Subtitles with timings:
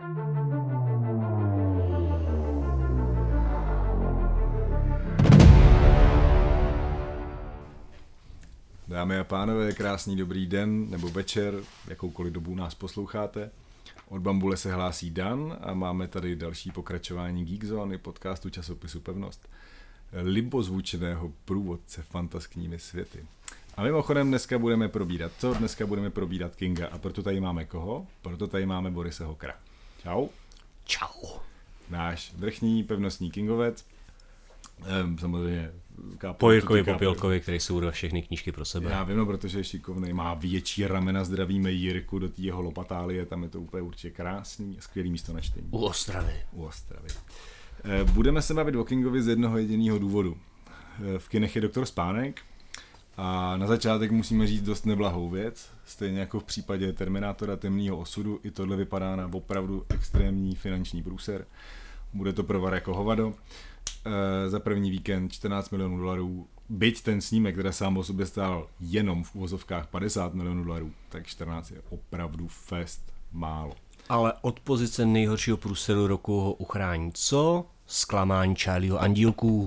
[0.00, 0.12] Dámy
[9.18, 11.54] a pánové, krásný dobrý den nebo večer,
[11.88, 13.50] jakoukoliv dobu nás posloucháte.
[14.08, 19.48] Od Bambule se hlásí Dan a máme tady další pokračování Geekzony podcastu časopisu Pevnost.
[20.12, 23.24] Libozvučeného průvodce fantaskními světy.
[23.76, 25.54] A mimochodem dneska budeme probírat co?
[25.54, 28.06] Dneska budeme probírat Kinga a proto tady máme koho?
[28.22, 29.54] Proto tady máme Borise Hokra.
[30.02, 30.28] Čau.
[30.84, 31.38] Čau.
[31.90, 33.84] Náš vrchní pevnostní Kingovec.
[34.86, 35.72] Ehm, samozřejmě
[36.18, 38.90] kápu, po Jirkovi Popilkovi, který jsou do všechny knížky pro sebe.
[38.90, 43.26] Já vím, no, protože je šikovný, má větší ramena, zdravíme Jirku do té jeho lopatálie,
[43.26, 45.68] tam je to úplně určitě krásný, skvělý místo na čtení.
[45.70, 46.34] U Ostravy.
[46.52, 47.08] U Ostravy.
[47.84, 50.36] Eh, budeme se bavit o Kingovi z jednoho jediného důvodu.
[51.14, 52.40] Eh, v kinech je doktor Spánek
[53.16, 55.70] a na začátek musíme říct dost neblahou věc.
[55.86, 61.46] Stejně jako v případě Terminátora temného osudu, i tohle vypadá na opravdu extrémní finanční průser.
[62.12, 63.34] Bude to provar jako hovado.
[64.04, 66.46] E, za první víkend 14 milionů dolarů.
[66.68, 71.26] Byť ten snímek, který sám o sobě stál jenom v uvozovkách 50 milionů dolarů, tak
[71.26, 73.74] 14 je opravdu fest málo.
[74.08, 77.66] Ale od pozice nejhoršího průseru roku ho uchrání co?
[77.86, 79.66] Zklamání Charlieho Andílků.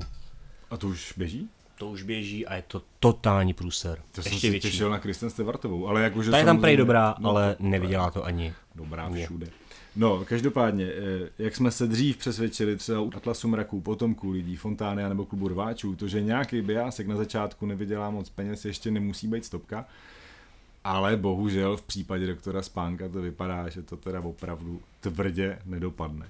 [0.70, 1.50] A to už běží?
[1.84, 3.98] To už běží a je to totální průser.
[4.12, 4.72] To Ještě jsem si větší.
[4.72, 6.31] těšil na Kristen Stevartovou, ale jakože...
[6.31, 8.53] Ta je tam prej dobrá, no, ale neviděla to ani.
[8.76, 9.48] Dobrá všude.
[9.95, 15.04] No, každopádně, eh, jak jsme se dřív přesvědčili třeba u Atlasu mraků, potomků lidí, Fontány
[15.09, 19.45] nebo klubu rváčů, to, že nějaký biásek na začátku nevydělá moc peněz, ještě nemusí být
[19.45, 19.86] stopka.
[20.84, 26.30] Ale bohužel v případě doktora Spánka to vypadá, že to teda opravdu tvrdě nedopadne.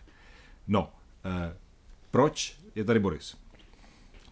[0.68, 0.90] No,
[1.26, 1.56] eh,
[2.12, 3.43] proč je tady Boris?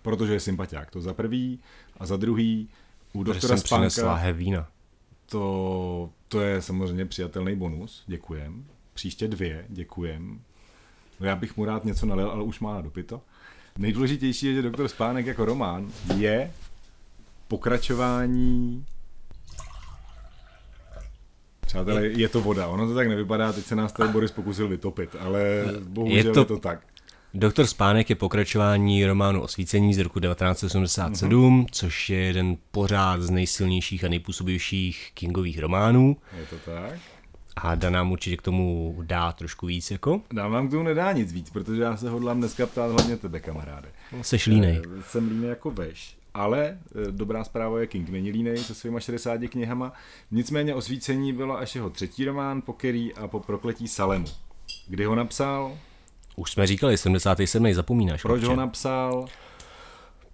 [0.02, 1.60] Protože je sympatiák, to za prvý.
[1.98, 2.70] A za druhý,
[3.14, 4.16] u doktora jsem Spánka...
[4.16, 4.68] hevína.
[5.26, 8.66] To, to je samozřejmě přijatelný bonus, děkujem.
[8.94, 10.42] Příště dvě, děkujem.
[11.20, 13.22] No já bych mu rád něco nalil, ale už má na dopito.
[13.78, 16.52] Nejdůležitější je, že doktor Spánek jako román je
[17.48, 18.86] pokračování
[21.72, 22.68] Přátelé, je to voda.
[22.68, 26.40] Ono to tak nevypadá, teď se nás tady Boris pokusil vytopit, ale bohužel je to,
[26.40, 26.80] je to tak.
[27.34, 31.68] Doktor Spánek je pokračování románu Osvícení z roku 1987, mm-hmm.
[31.72, 36.18] což je jeden pořád z nejsilnějších a nejpůsobivějších Kingových románů.
[36.38, 37.00] Je to tak.
[37.56, 40.22] A dá nám určitě k tomu dá trošku víc, jako?
[40.34, 43.40] Dám vám k tomu nedá nic víc, protože já se hodlám dneska ptát hlavně tebe,
[43.40, 43.90] kamaráde.
[44.22, 44.82] Seš línej.
[44.86, 46.18] Eh, jsem línej jako veš.
[46.34, 46.78] Ale
[47.08, 49.94] eh, dobrá zpráva je King není línej se svýma 60 knihama.
[50.32, 54.26] Nicméně Osvícení bylo až jeho třetí román, Pokerý a po prokletí Salemu.
[54.88, 55.78] Kdy ho napsal?
[56.42, 57.74] Už jsme říkali, 77.
[57.74, 58.22] zapomínáš.
[58.22, 59.26] Proč ho napsal?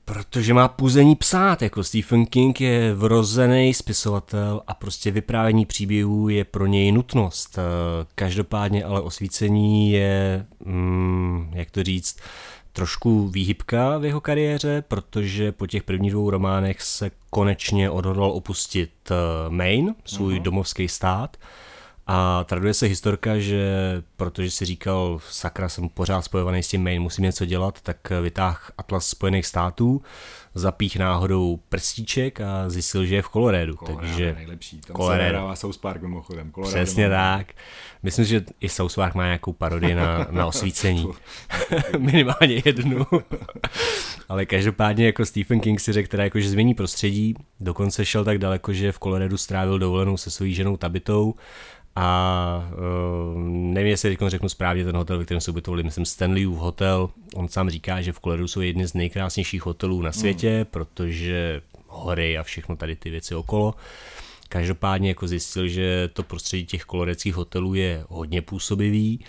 [0.05, 6.43] Protože má půzení psát, jako Stephen King je vrozený spisovatel a prostě vyprávění příběhů je
[6.43, 7.57] pro něj nutnost.
[7.57, 7.61] Eh,
[8.15, 12.17] každopádně ale osvícení je, mm, jak to říct,
[12.73, 18.91] trošku výhybka v jeho kariéře, protože po těch prvních dvou románech se konečně odhodlal opustit
[19.11, 19.15] eh,
[19.49, 20.41] Maine, svůj uh-huh.
[20.41, 21.37] domovský stát,
[22.07, 23.67] a traduje se historka, že
[24.15, 28.71] protože si říkal, sakra, jsem pořád spojovaný s tím Maine, musím něco dělat, tak vytáh
[28.77, 30.01] Atlas Spojených států,
[30.55, 33.29] zapích náhodou prstíček a zjistil, že je v.
[33.29, 35.49] Colorado takže nejlepší, tam Colorado.
[35.49, 36.51] se South Park mimochodem.
[36.51, 37.47] Colorado Přesně tak.
[38.03, 41.07] Myslím, že i South Park má nějakou parodii na, na osvícení.
[41.97, 43.05] Minimálně jednu.
[44.29, 48.37] Ale každopádně jako Stephen King si řekl, teda jako, že změní prostředí, dokonce šel tak
[48.37, 51.35] daleko, že v Coloradu strávil dovolenou se svojí ženou Tabitou
[51.99, 56.57] a uh, nevím, jestli teď řeknu správně ten hotel, ve kterém se ubytovali, myslím Stanleyův
[56.57, 57.09] hotel.
[57.35, 60.65] On sám říká, že v Koleru jsou jedny z nejkrásnějších hotelů na světě, mm.
[60.65, 63.75] protože hory a všechno tady ty věci okolo.
[64.49, 69.25] Každopádně jako zjistil, že to prostředí těch koloreckých hotelů je hodně působivý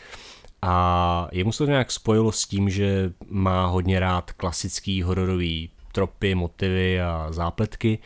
[0.63, 6.35] a jemu se to nějak spojilo s tím, že má hodně rád klasický hororový tropy,
[6.35, 7.99] motivy a zápletky,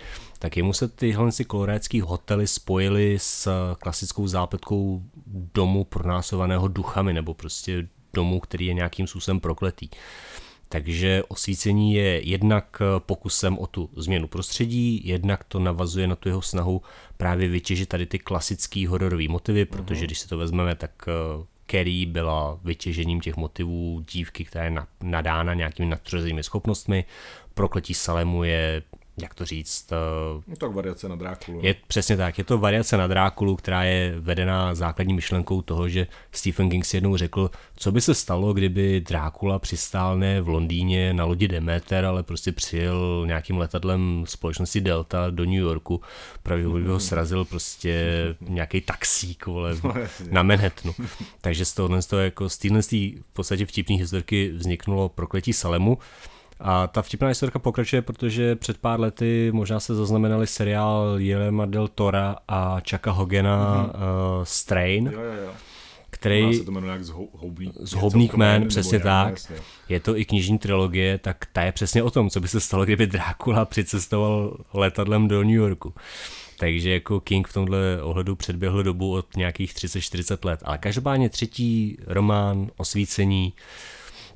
[0.42, 3.48] tak jemu se tyhle si kolorécký hotely spojily s
[3.78, 5.02] klasickou zápletkou
[5.54, 9.88] domu pronásovaného duchami, nebo prostě domu, který je nějakým způsobem prokletý.
[10.68, 16.42] Takže osvícení je jednak pokusem o tu změnu prostředí, jednak to navazuje na tu jeho
[16.42, 16.82] snahu
[17.16, 20.06] právě vytěžit tady ty klasické hororové motivy, protože mhm.
[20.06, 21.12] když si to vezmeme, tak eh,
[21.70, 27.04] Carrie byla vytěžením těch motivů dívky, která je nadána nějakými nadpřirozenými schopnostmi.
[27.54, 28.82] Prokletí Salemu je
[29.16, 29.92] jak to říct,
[30.46, 31.60] no, tak variace na Drákulu.
[31.62, 36.06] Je přesně tak, je to variace na Drákulu, která je vedená základní myšlenkou toho, že
[36.32, 41.14] Stephen King si jednou řekl, co by se stalo, kdyby Drákula přistál ne v Londýně
[41.14, 46.00] na lodi Demeter, ale prostě přijel nějakým letadlem společnosti Delta do New Yorku,
[46.42, 48.04] pravděpodobně ho srazil prostě
[48.40, 49.94] nějaký taxík vole, no,
[50.30, 50.94] na Manhattanu.
[51.40, 55.98] Takže z tohohle, z toho, jako, z téhle v podstatě vtipné historky vzniknulo prokletí Salemu,
[56.64, 61.88] a ta vtipná historka pokračuje, protože před pár lety možná se zaznamenali seriál Jelema del
[61.88, 64.38] Tora a Chucka Hogena mm-hmm.
[64.38, 65.10] uh, Strain.
[65.12, 65.50] Jo, jo, jo.
[66.10, 69.30] Který, se to jmenuje jak zhoubný, zhoubný kmen, přesně tak.
[69.30, 69.56] Jasně.
[69.88, 72.84] Je to i knižní trilogie, tak ta je přesně o tom, co by se stalo,
[72.84, 75.94] kdyby Drákula přicestoval letadlem do New Yorku.
[76.58, 80.60] Takže jako King v tomhle ohledu předběhl dobu od nějakých 30-40 let.
[80.64, 83.52] Ale každopádně třetí román, osvícení,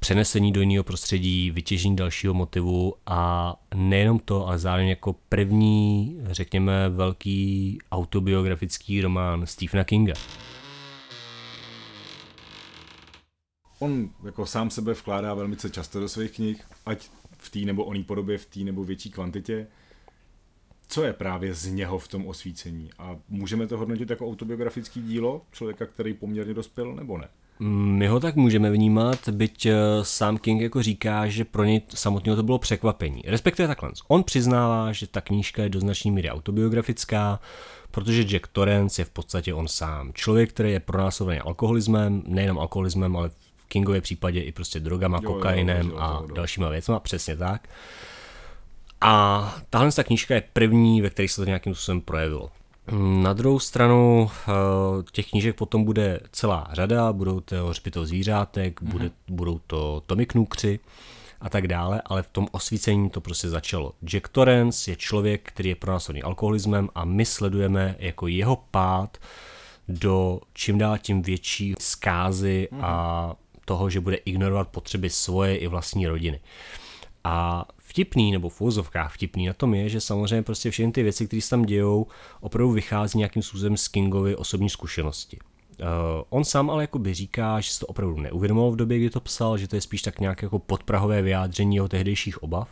[0.01, 6.89] přenesení do jiného prostředí, vytěžení dalšího motivu a nejenom to, ale zároveň jako první, řekněme,
[6.89, 10.15] velký autobiografický román Stephena Kinga.
[13.79, 17.09] On jako sám sebe vkládá velmi často do svých knih, ať
[17.39, 19.67] v té nebo oný podobě, v té nebo větší kvantitě.
[20.89, 22.91] Co je právě z něho v tom osvícení?
[22.99, 27.29] A můžeme to hodnotit jako autobiografický dílo člověka, který poměrně dospěl, nebo ne?
[27.61, 32.37] My ho tak můžeme vnímat, byť eh, sám King jako říká, že pro něj samotného
[32.37, 33.23] to bylo překvapení.
[33.27, 33.91] Respektive takhle.
[34.09, 37.41] On přiznává, že ta knížka je do značné míry autobiografická,
[37.91, 40.13] protože Jack Torrance je v podstatě on sám.
[40.13, 45.33] Člověk, který je pronásledovaný alkoholismem, nejenom alkoholismem, ale v Kingově případě i prostě drogama, jo,
[45.33, 46.35] kokainem jo, jo, a jo, jo.
[46.35, 47.69] dalšíma věcma, přesně tak.
[49.01, 52.51] A tahle ta knížka je první, ve které se to nějakým způsobem projevilo.
[52.93, 54.53] Na druhou stranu eh,
[55.13, 58.91] těch knížek potom bude celá řada, budou to hřbitov zvířátek, mm-hmm.
[58.91, 60.81] bude, budou to Tommy Knukři
[61.41, 63.93] a tak dále, ale v tom osvícení to prostě začalo.
[64.05, 69.19] Jack Torrance je člověk, který je pronásledný alkoholismem a my sledujeme jako jeho pád
[69.89, 72.85] do čím dál tím větší zkázy mm-hmm.
[72.85, 73.35] a
[73.65, 76.41] toho, že bude ignorovat potřeby svoje i vlastní rodiny.
[77.25, 77.65] A
[77.97, 81.43] vtipný, nebo v úzovkách vtipný na tom je, že samozřejmě prostě všechny ty věci, které
[81.43, 82.07] se tam dějou,
[82.41, 85.39] opravdu vychází nějakým způsobem z Kingovy osobní zkušenosti.
[85.81, 85.87] Uh,
[86.29, 89.59] on sám ale jakoby říká, že se to opravdu neuvědomoval v době, kdy to psal,
[89.59, 92.69] že to je spíš tak nějak jako podprahové vyjádření jeho tehdejších obav,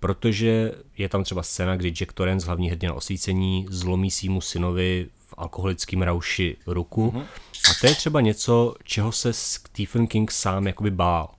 [0.00, 5.34] protože je tam třeba scéna, kdy Jack Torrance, hlavní hrdina osvícení, zlomí svýmu synovi v
[5.36, 7.10] alkoholickém rauši ruku.
[7.10, 7.24] Mm-hmm.
[7.70, 11.37] A to je třeba něco, čeho se Stephen King sám jakoby bál.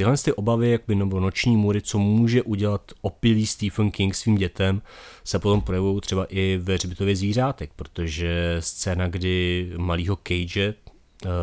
[0.00, 4.34] Tyhle ty obavy, jak by nebo noční můry, co může udělat opilý Stephen King svým
[4.34, 4.82] dětem,
[5.24, 10.74] se potom projevují třeba i ve hřbitově zvířátek, protože scéna, kdy malýho Cage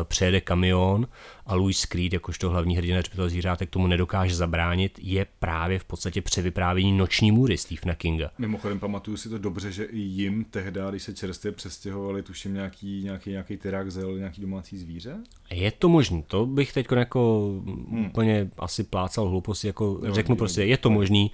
[0.04, 1.08] přejede kamion
[1.46, 6.22] a Louis Creed, jakožto hlavní hrdina Řepitele zvířátek, tomu nedokáže zabránit, je právě v podstatě
[6.22, 8.30] převyprávění Noční můry Stephena Kinga.
[8.38, 13.02] Mimochodem pamatuju si to dobře, že i jim tehdy, když se čerstvě přestěhovali, tuším nějaký,
[13.02, 15.16] nějaký, nějaký tyrák zel, nějaký domácí zvíře?
[15.50, 18.06] Je to možný, to bych teď jako hmm.
[18.06, 21.30] úplně asi plácal hlouposti, jako jo, řeknu jo, prostě, je to možný,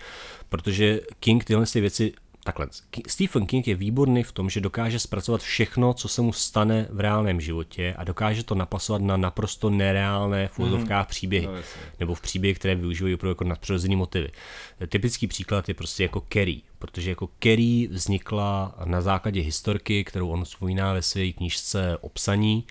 [0.49, 2.13] protože King tyhle ty věci
[2.45, 2.67] takhle.
[3.09, 7.01] Stephen King je výborný v tom, že dokáže zpracovat všechno, co se mu stane v
[7.01, 11.05] reálném životě a dokáže to napasovat na naprosto nereálné v mm-hmm.
[11.05, 11.47] příběhy.
[11.47, 11.53] No,
[12.01, 14.29] nebo v příběhy, které využívají opravdu jako nadpřirozené motivy.
[14.89, 20.45] Typický příklad je prostě jako Kerry, protože jako Kerry vznikla na základě historky, kterou on
[20.45, 22.65] vzpomíná ve své knížce Obsaní,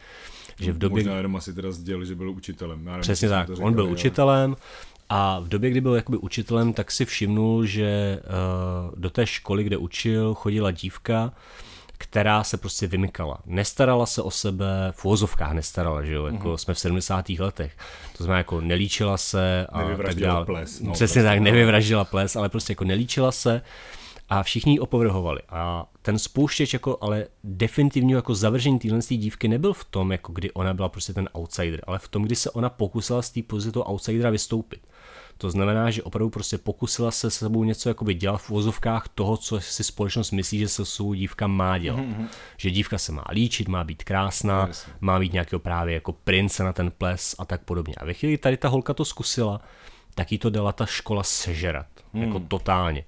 [0.60, 1.04] že v době...
[1.04, 2.88] Možná jenom asi teda sdělil, že byl učitelem.
[2.88, 4.56] Já Přesně tak, on byl učitelem,
[5.16, 9.64] a v době, kdy byl jakoby učitelem, tak si všimnul, že uh, do té školy,
[9.64, 11.34] kde učil, chodila dívka,
[11.98, 13.40] která se prostě vymykala.
[13.46, 16.58] Nestarala se o sebe, v úvozovkách nestarala, že jo, jako uh-huh.
[16.58, 17.30] jsme v 70.
[17.30, 17.78] letech.
[18.18, 20.46] To znamená, jako nelíčila se a tak dále.
[20.46, 20.80] ples.
[20.80, 23.62] No, Přesně tak, nevyvraždila ples, ale prostě jako nelíčila se
[24.40, 25.42] a všichni ji opovrhovali.
[25.50, 30.52] A ten spouštěč jako ale definitivně jako zavržení téhle dívky nebyl v tom, jako kdy
[30.52, 33.72] ona byla prostě ten outsider, ale v tom, kdy se ona pokusila z té pozice
[33.72, 34.88] toho outsidera vystoupit.
[35.38, 39.38] To znamená, že opravdu prostě pokusila se s sebou něco jakoby dělat v vozovkách toho,
[39.38, 42.00] co si společnost myslí, že se svou dívka má dělat.
[42.00, 42.28] Mm-hmm.
[42.58, 44.88] Že dívka se má líčit, má být krásná, yes.
[45.02, 47.96] má být nějakého právě jako prince na ten ples a tak podobně.
[47.98, 49.62] A ve chvíli tady ta holka to zkusila,
[50.16, 51.88] tak jí to dala ta škola sežerat.
[52.14, 52.24] Mm.
[52.24, 53.06] Jako totálně.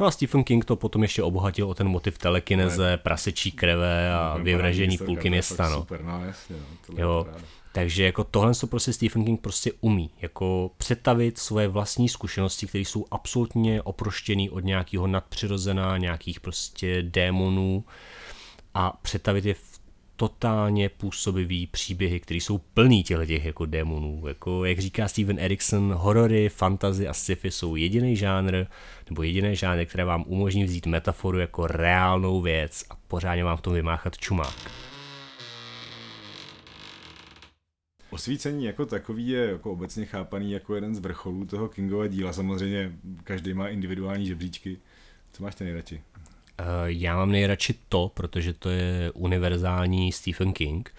[0.00, 4.38] No a Stephen King to potom ještě obohatil o ten motiv telekineze, prasečí krve a
[4.42, 5.68] vyvražení půlky města.
[5.68, 5.76] No.
[5.76, 6.56] Super, no, jasně,
[6.88, 7.26] no, jo.
[7.72, 12.82] Takže jako tohle to prostě Stephen King prostě umí, jako přetavit svoje vlastní zkušenosti, které
[12.82, 17.84] jsou absolutně oproštěné od nějakého nadpřirozená, nějakých prostě démonů
[18.74, 19.75] a přetavit je v
[20.16, 24.22] totálně působivý příběhy, které jsou plný těchto těch jako démonů.
[24.28, 28.66] Jako, jak říká Steven Erikson, horory, fantazy a sci-fi jsou jediný žánr,
[29.10, 33.60] nebo jediné žánr, které vám umožní vzít metaforu jako reálnou věc a pořádně vám v
[33.60, 34.70] tom vymáchat čumák.
[38.10, 42.32] Osvícení jako takový je jako obecně chápaný jako jeden z vrcholů toho Kingova díla.
[42.32, 42.92] Samozřejmě
[43.24, 44.78] každý má individuální žebříčky.
[45.32, 46.02] Co máš ty nejradši?
[46.60, 50.94] Uh, já mám nejradši to, protože to je univerzální Stephen King.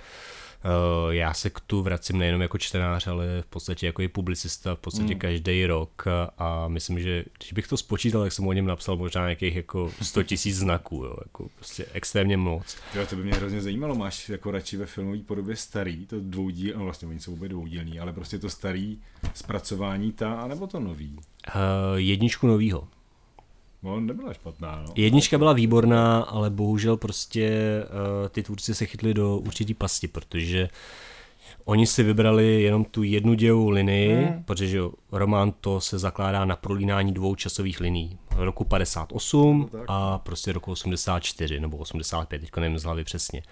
[0.66, 4.76] Uh, já se k tu vracím nejenom jako čtenář, ale v podstatě jako i publicista,
[4.76, 5.20] v podstatě mm.
[5.20, 6.06] každý rok
[6.38, 9.92] a myslím, že když bych to spočítal, tak jsem o něm napsal možná nějakých jako
[10.02, 12.78] 100 tisíc znaků, jo, jako prostě extrémně moc.
[12.96, 16.78] Jo, to by mě hrozně zajímalo, máš jako radši ve filmové podobě starý, to dvoudíl,
[16.78, 19.00] no vlastně oni jsou obě dvoudílní, ale prostě to starý
[19.34, 21.16] zpracování ta, anebo to nový?
[21.16, 21.62] Uh,
[21.96, 22.88] jedničku novýho.
[23.88, 24.94] No, nebyla špatná, no.
[24.96, 27.51] Jednička byla výborná, ale bohužel prostě
[27.84, 30.70] uh, ty tvůrci se chytli do určitý pasti, protože
[31.65, 34.44] oni si vybrali jenom tu jednu dějovou linii, hmm.
[34.44, 38.17] protože román to se zakládá na prolínání dvou časových liní.
[38.36, 43.44] Roku 58 no, a prostě roku 84 nebo 85, teďka nevím z hlavy přesně.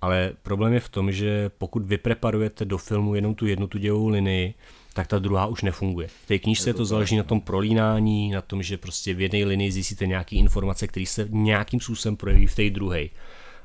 [0.00, 4.08] Ale problém je v tom, že pokud vypreparujete do filmu jenom tu jednu tu dějovou
[4.08, 4.54] linii,
[4.96, 6.08] tak ta druhá už nefunguje.
[6.08, 9.20] V té knížce je to, to záleží na tom prolínání, na tom, že prostě v
[9.20, 13.04] jedné linii zjistíte nějaké informace, které se nějakým způsobem projeví v té druhé.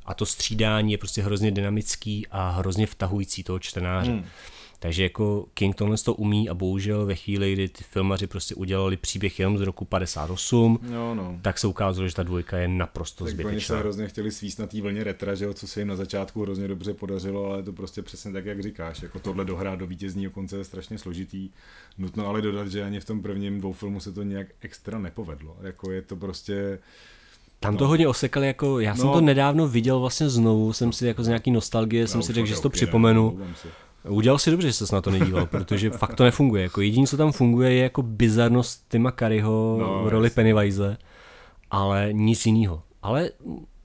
[0.05, 4.11] A to střídání je prostě hrozně dynamický a hrozně vtahující toho čtenáře.
[4.11, 4.25] Hmm.
[4.83, 8.97] Takže jako King tohle to umí a bohužel ve chvíli, kdy ty filmaři prostě udělali
[8.97, 11.39] příběh jenom z roku 58, no, no.
[11.41, 13.51] tak se ukázalo, že ta dvojka je naprosto tak zbytečná.
[13.51, 15.95] Oni se hrozně chtěli svíst na té vlně retra, že jo, co se jim na
[15.95, 19.88] začátku hrozně dobře podařilo, ale to prostě přesně tak, jak říkáš, jako tohle dohrát do
[19.88, 21.50] vítězního konce je strašně složitý.
[21.97, 25.57] Nutno ale dodat, že ani v tom prvním dvou filmu se to nějak extra nepovedlo.
[25.61, 26.79] Jako je to prostě
[27.59, 27.79] tam no.
[27.79, 28.97] to hodně osekali, jako já no.
[28.97, 32.33] jsem to nedávno viděl vlastně znovu, jsem si jako z nějaký nostalgie, no, jsem si
[32.33, 33.39] řekl, že si to připomenu.
[34.10, 36.63] Udělal si dobře, že se na to nedíval, protože fakt to nefunguje.
[36.63, 40.29] Jako jediné, co tam funguje, je jako bizarnost Tima Curryho no, v roli.
[40.29, 40.98] Pennywise,
[41.72, 42.84] ale nic jiného.
[43.01, 43.29] Ale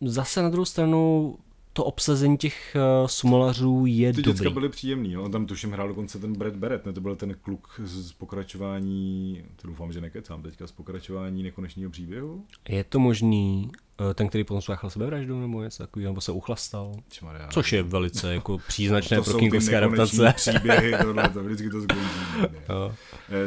[0.01, 1.35] zase na druhou stranu
[1.77, 4.49] to obsazení těch uh, smolařů je Ty dobrý.
[4.49, 5.23] Ty byly příjemný, jo?
[5.23, 6.93] on tam tuším hrál dokonce ten Brad Barrett, ne?
[6.93, 12.45] to byl ten kluk z pokračování, to doufám, že nekecám teďka, z pokračování nekonečného příběhu.
[12.69, 16.93] Je to možný, uh, ten, který potom spáchal sebevraždu nebo něco takového, nebo se uchlastal,
[17.09, 20.35] Čmaria, což je velice jako příznačné pro kingovské adaptace.
[20.37, 22.55] příběhy, tohle, to vždycky to skončí.
[22.69, 22.95] No.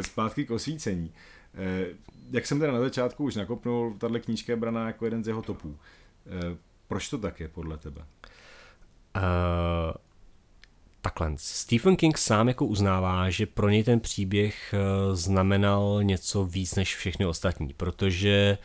[0.01, 1.12] Zpátky k osvícení.
[2.31, 5.41] Jak jsem teda na začátku už nakopnul, tahle knížka je braná jako jeden z jeho
[5.41, 5.75] topů.
[6.89, 8.01] Proč to tak je podle tebe?
[9.20, 9.94] Uh,
[11.02, 11.34] takhle.
[11.36, 16.96] Stephen King sám jako uznává, že pro něj ten příběh uh, znamenal něco víc než
[16.96, 18.58] všechny ostatní, protože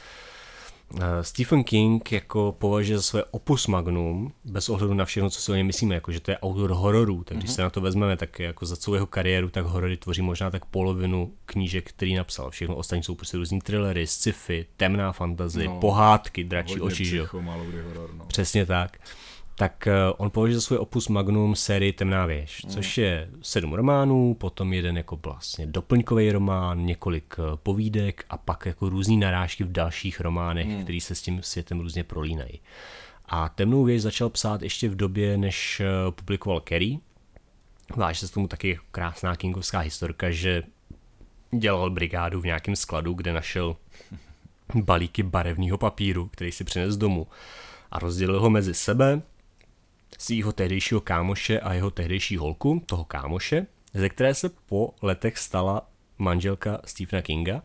[0.93, 5.53] uh, Stephen King jako považuje za své opus magnum, bez ohledu na všechno, co si
[5.53, 7.55] o něm myslíme, jako že to je autor hororů, tak když mm-hmm.
[7.55, 10.65] se na to vezmeme, tak jako za celou jeho kariéru, tak horory tvoří možná tak
[10.65, 12.51] polovinu knížek, který napsal.
[12.51, 17.27] Všechno ostatní jsou prostě různý thrillery, sci-fi, temná fantazy, no, pohádky, dračí oči, že jo.
[18.19, 18.25] No.
[18.27, 18.99] Přesně tak
[19.57, 22.71] tak eh, on považuje za svůj opus magnum sérii Temná věž, mm.
[22.71, 28.67] což je sedm románů, potom jeden jako vlastně doplňkový román, několik eh, povídek a pak
[28.67, 30.83] jako různý narážky v dalších románech, mm.
[30.83, 32.61] který se s tím světem různě prolínají.
[33.27, 36.99] A Temnou věž začal psát ještě v době, než eh, publikoval Kerry.
[37.97, 40.63] Váže se s tomu taky krásná kingovská historka, že
[41.59, 43.77] dělal brigádu v nějakém skladu, kde našel
[44.75, 47.27] balíky barevného papíru, který si přinesl domů
[47.91, 49.23] a rozdělil ho mezi sebe,
[50.19, 55.89] svého tehdejšího kámoše a jeho tehdejší holku, toho kámoše, ze které se po letech stala
[56.19, 57.63] manželka Stephena Kinga.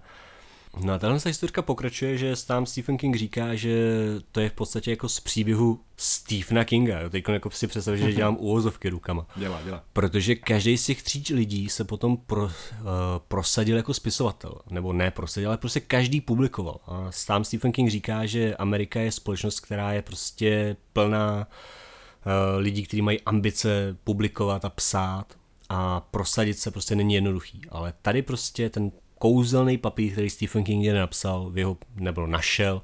[0.83, 3.93] No a tahle historka pokračuje, že tam Stephen King říká, že
[4.31, 7.09] to je v podstatě jako z příběhu Stephena Kinga.
[7.09, 9.25] Teď jako si představ, že dělám úvozovky rukama.
[9.35, 9.83] Dělá, dělá.
[9.93, 12.51] Protože každý z těch tří lidí se potom pro, uh,
[13.27, 14.55] prosadil jako spisovatel.
[14.69, 16.79] Nebo ne prosadil, ale prostě každý publikoval.
[16.87, 21.43] A tam Stephen King říká, že Amerika je společnost, která je prostě plná uh,
[22.57, 25.33] lidí, kteří mají ambice publikovat a psát
[25.69, 27.61] a prosadit se prostě není jednoduchý.
[27.69, 32.81] Ale tady prostě ten kouzelný papír, který Stephen King napsal, v jeho, nebo našel,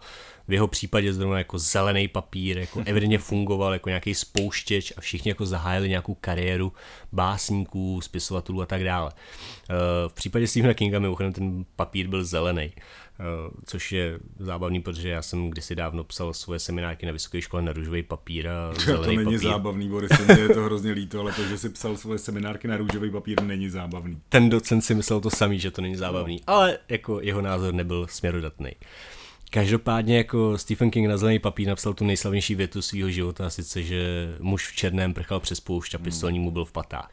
[0.47, 5.29] v jeho případě zrovna jako zelený papír, jako evidentně fungoval jako nějaký spouštěč a všichni
[5.29, 6.73] jako zahájili nějakou kariéru
[7.11, 9.11] básníků, spisovatelů a tak dále.
[9.69, 9.73] Eh,
[10.07, 12.71] v případě Stephena Kinga mimochodem ten papír byl zelený.
[13.19, 17.63] Eh, což je zábavný, protože já jsem kdysi dávno psal svoje seminárky na vysoké škole
[17.63, 19.39] na růžový papír a To není papír.
[19.39, 22.77] zábavný, Boris, mě je to hrozně líto, ale to, že si psal svoje seminárky na
[22.77, 24.21] růžový papír, není zábavný.
[24.29, 26.53] Ten docent si myslel to samý, že to není zábavný, no.
[26.53, 28.71] ale jako jeho názor nebyl směrodatný.
[29.55, 33.83] Každopádně jako Stephen King na zelený papír napsal tu nejslavnější větu svého života, a sice,
[33.83, 37.11] že muž v černém prchal přes poušť a pistolní mu byl v patách.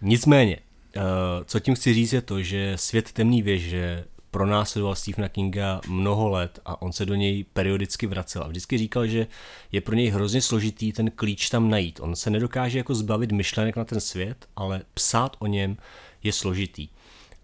[0.00, 0.58] Nicméně,
[0.96, 1.00] eh,
[1.44, 6.60] co tím chci říct je to, že svět temný věže pronásledoval Stephena Kinga mnoho let
[6.64, 9.26] a on se do něj periodicky vracel a vždycky říkal, že
[9.72, 12.00] je pro něj hrozně složitý ten klíč tam najít.
[12.00, 15.76] On se nedokáže jako zbavit myšlenek na ten svět, ale psát o něm
[16.22, 16.88] je složitý.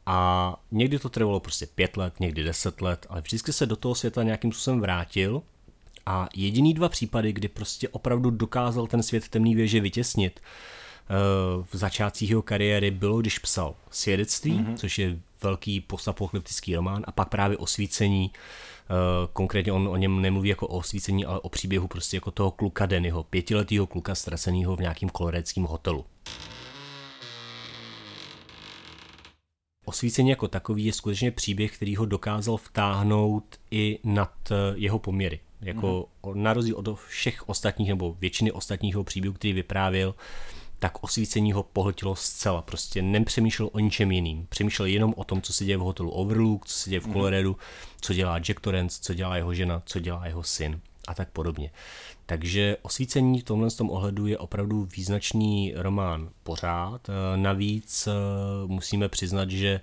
[0.06, 3.94] A někdy to trvalo prostě pět let, někdy deset let, ale vždycky se do toho
[3.94, 5.42] světa nějakým způsobem vrátil
[6.06, 11.14] a jediný dva případy, kdy prostě opravdu dokázal ten svět temný věže vytěsnit, eh,
[11.72, 14.76] v začátcích jeho kariéry bylo, když psal Svědectví, mm-hmm.
[14.76, 18.94] což je velký postapokalyptický román, a pak právě Osvícení, eh,
[19.32, 22.86] konkrétně on o něm nemluví jako o osvícení, ale o příběhu prostě jako toho kluka
[22.86, 26.04] Dennyho, pětiletého kluka ztraceného v nějakém koloreckém hotelu.
[29.84, 35.40] Osvícení jako takový je skutečně příběh, který ho dokázal vtáhnout i nad eh, jeho poměry.
[35.60, 36.34] Jako mm-hmm.
[36.34, 40.14] na rozdíl od všech ostatních nebo většiny ostatních jeho příběhů, který vyprávěl,
[40.78, 42.62] tak osvícení ho pohltilo zcela.
[42.62, 44.46] Prostě nepřemýšlel o ničem jiným.
[44.48, 47.12] Přemýšlel jenom o tom, co se děje v hotelu Overlook, co se děje v mhm.
[47.12, 47.56] Coloradu,
[48.00, 51.70] co dělá Jack Torrance, co dělá jeho žena, co dělá jeho syn a tak podobně.
[52.26, 57.08] Takže osvícení v tomhle tom ohledu je opravdu význačný román pořád.
[57.08, 58.12] Eh, navíc eh,
[58.66, 59.80] musíme přiznat, že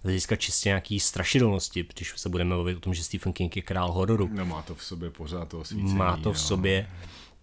[0.00, 3.62] z hlediska čistě nějaký strašidelnosti, když se budeme bavit o tom, že Stephen King je
[3.62, 4.30] král hororu.
[4.32, 5.94] No má to v sobě pořád to osvícení.
[5.94, 6.40] Má to v jo.
[6.40, 6.88] sobě.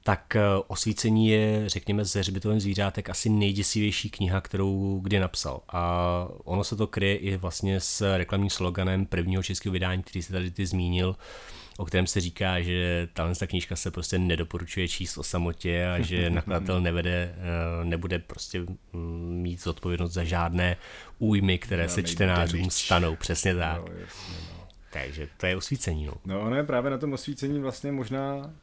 [0.03, 5.61] Tak eh, osvícení je, řekněme, ze hřbitovém zvířátek asi nejděsivější kniha, kterou kdy napsal.
[5.69, 10.33] A ono se to kryje i vlastně s reklamním sloganem prvního českého vydání, který se
[10.33, 11.15] tady ty zmínil,
[11.77, 16.01] o kterém se říká, že tahle ta knížka se prostě nedoporučuje číst o samotě a
[16.01, 20.77] že nakladatel nevede, eh, nebude prostě mm, mít zodpovědnost za žádné
[21.20, 23.15] újmy, které se čtenářům stanou.
[23.15, 23.77] Přesně tak.
[23.77, 24.67] No, jasně, no.
[24.94, 26.05] Takže to je osvícení.
[26.05, 26.13] No.
[26.25, 28.53] no ono je právě na tom osvícení vlastně možná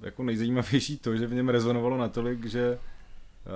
[0.00, 2.78] jako nejzajímavější to, že v něm rezonovalo natolik, že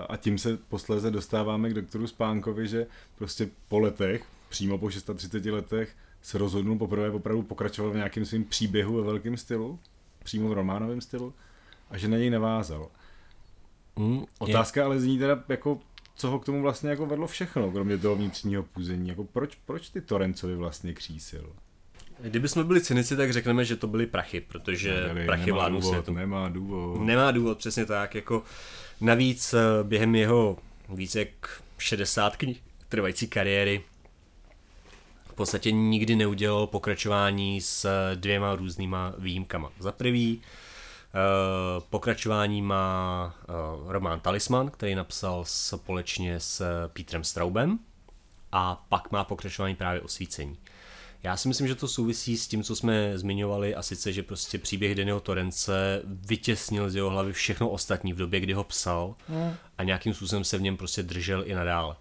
[0.08, 2.86] a tím se posléze dostáváme k doktoru Spánkovi, že
[3.18, 8.44] prostě po letech, přímo po 630 letech, se rozhodnul poprvé opravdu pokračovat v nějakém svým
[8.44, 9.78] příběhu ve velkém stylu,
[10.24, 11.34] přímo v románovém stylu,
[11.90, 12.88] a že na něj navázal.
[13.96, 14.84] Mm, Otázka je...
[14.84, 15.78] ale zní teda, jako,
[16.14, 19.08] co ho k tomu vlastně jako vedlo všechno, kromě toho vnitřního půzení.
[19.08, 21.52] Jako proč, proč ty Torencovi vlastně křísil?
[22.20, 26.12] Kdyby jsme byli cynici, tak řekneme, že to byly prachy, protože Nebyli, prachy vládnou světu.
[26.12, 27.00] Nemá důvod.
[27.00, 28.14] Nemá důvod, přesně tak.
[28.14, 28.42] Jako
[29.00, 33.84] navíc eh, během jeho více jak 60 knih trvající kariéry
[35.36, 39.70] podstatě nikdy neudělal pokračování s dvěma různýma výjimkama.
[39.78, 43.52] Za prvý, eh, pokračování má eh,
[43.86, 47.78] román Talisman, který napsal společně s Petrem Straubem
[48.52, 50.58] a pak má pokračování právě Osvícení.
[51.22, 54.58] Já si myslím, že to souvisí s tím, co jsme zmiňovali, a sice, že prostě
[54.58, 59.54] příběh Daniel Torence vytěsnil z jeho hlavy všechno ostatní v době, kdy ho psal hmm.
[59.78, 61.96] a nějakým způsobem se v něm prostě držel i nadále.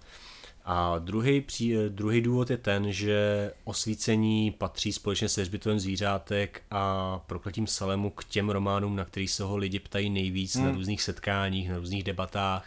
[0.68, 7.18] A druhý, pří, druhý důvod je ten, že osvícení patří společně se hřbitovem zvířátek a
[7.28, 10.66] prokletím Salemu k těm románům, na kterých se ho lidi ptají nejvíc hmm.
[10.66, 12.66] na různých setkáních, na různých debatách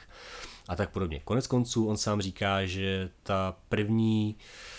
[0.69, 1.21] a tak podobně.
[1.25, 4.78] Konec konců on sám říká, že ta první uh,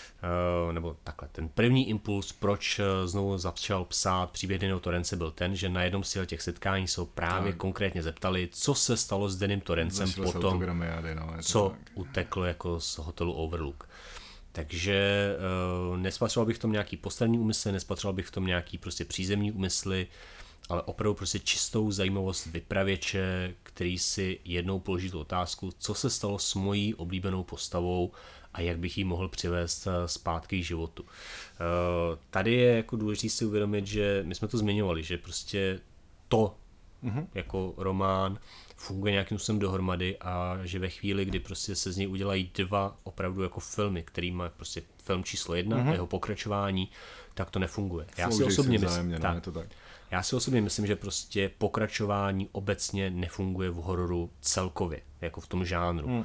[0.72, 5.56] nebo takhle, ten první impuls, proč eh, znovu začal psát příběh Dennyho Torence byl ten,
[5.56, 7.60] že na jednom z těch setkání se právě tak.
[7.60, 10.60] konkrétně zeptali, co se stalo s Denim Torencem potom,
[11.14, 11.78] no, co tak.
[11.94, 13.88] uteklo jako z hotelu Overlook.
[14.52, 15.30] Takže
[15.90, 19.52] uh, nespatřoval bych v tom nějaký poslední úmysl, nespatřoval bych v tom nějaký prostě přízemní
[19.52, 20.06] úmysly,
[20.68, 26.38] ale opravdu prostě čistou zajímavost vypravěče, který si jednou položí tu otázku, co se stalo
[26.38, 28.12] s mojí oblíbenou postavou
[28.54, 31.04] a jak bych ji mohl přivést eh, zpátky k životu.
[31.04, 35.80] Eh, tady je jako důležité si uvědomit, že my jsme to zmiňovali, že prostě
[36.28, 36.56] to
[37.04, 37.26] mm-hmm.
[37.34, 38.38] jako román
[38.76, 42.96] funguje nějakým způsobem dohromady a že ve chvíli, kdy prostě se z něj udělají dva
[43.02, 45.90] opravdu jako filmy, který má prostě film číslo jedna mm-hmm.
[45.90, 46.88] a jeho pokračování,
[47.34, 48.06] tak to nefunguje.
[48.16, 49.66] Já si osobně myslím, no, tak, to tak.
[50.10, 55.64] Já si osobně myslím, že prostě pokračování obecně nefunguje v hororu celkově, jako v tom
[55.64, 56.08] žánru.
[56.08, 56.24] Mm.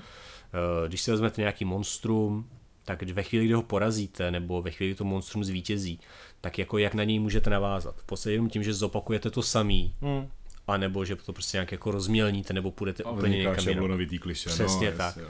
[0.53, 2.49] Eh, když si vezmete nějaký monstrum,
[2.86, 5.99] tak ve chvíli, kdy ho porazíte, nebo ve chvíli, kdy to monstrum zvítězí,
[6.41, 7.95] tak jako jak na něj můžete navázat?
[7.97, 10.27] V podstatě jenom tím, že zopakujete to samý, hmm.
[10.67, 14.19] a nebo že to prostě nějak jako rozmělníte, nebo půjdete a úplně někam jinam.
[14.21, 14.49] kliše.
[14.49, 15.17] Přesně no, tak.
[15.17, 15.27] Jo.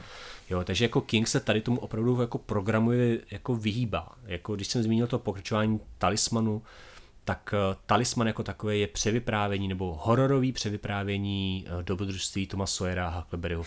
[0.50, 0.64] jo.
[0.64, 4.16] takže jako King se tady tomu opravdu jako programuje, jako vyhýbá.
[4.26, 6.62] Jako když jsem zmínil to pokračování talismanu,
[7.26, 13.18] tak eh, Talisman jako takové je převyprávění nebo hororový převyprávění eh, dobrodružství Toma Sawyera a
[13.18, 13.64] Huckleberryho.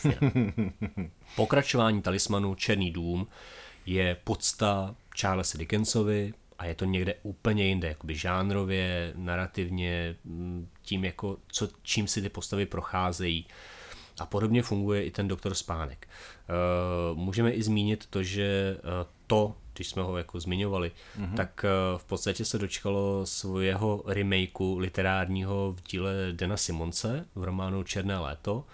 [1.37, 3.27] Pokračování Talismanu Černý dům
[3.87, 11.05] je podsta Charlesa Dickensovi a je to někde úplně jinde, jakoby žánrově, narrativně, mm, tím
[11.05, 13.47] jako, co, čím si ty postavy procházejí.
[14.21, 16.09] A podobně funguje i ten doktor Spánek.
[17.13, 18.77] Uh, můžeme i zmínit to, že
[19.27, 21.35] to, když jsme ho jako zmiňovali, mm-hmm.
[21.35, 27.83] tak uh, v podstatě se dočkalo svého remakeu literárního v díle Dena Simonce v románu
[27.83, 28.65] Černé léto.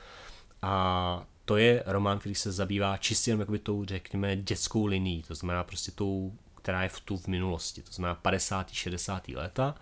[0.62, 5.34] A to je román, který se zabývá čistě jen jakoby tou, řekněme, dětskou linií, to
[5.34, 8.70] znamená prostě tou, která je v tu v minulosti, to znamená 50.
[8.70, 9.28] 60.
[9.28, 9.74] léta.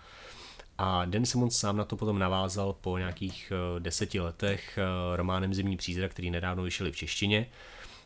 [0.79, 5.55] A Den Simon sám na to potom navázal po nějakých eh, deseti letech eh, románem
[5.55, 7.47] Zimní přízrak, který nedávno vyšel v češtině.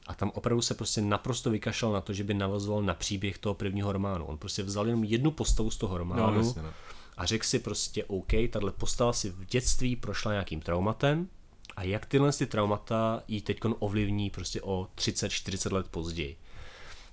[0.07, 3.55] A tam opravdu se prostě naprosto vykašlal na to, že by navazoval na příběh toho
[3.55, 4.25] prvního románu.
[4.25, 6.73] On prostě vzal jenom jednu postavu z toho románu no, jasně, no.
[7.16, 11.29] a řekl si prostě OK, tahle postava si v dětství prošla nějakým traumatem,
[11.77, 16.37] a jak tyhle ty traumata jí teď ovlivní prostě o 30-40 let později.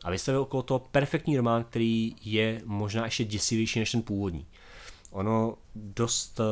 [0.04, 4.46] A vystavil okolo toho perfektní román, který je možná ještě děsivější než ten původní.
[5.14, 6.44] Ono dost eh,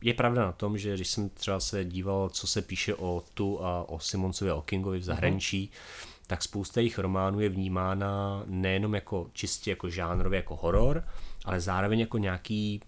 [0.00, 3.64] je pravda na tom, že když jsem třeba se díval, co se píše o tu
[3.64, 6.16] a o Simoncovi a o Kingovi v zahraničí, uh-huh.
[6.26, 11.04] tak spousta jejich románů je vnímána nejenom jako čistě jako žánrově, jako horor,
[11.44, 12.80] ale zároveň jako nějaký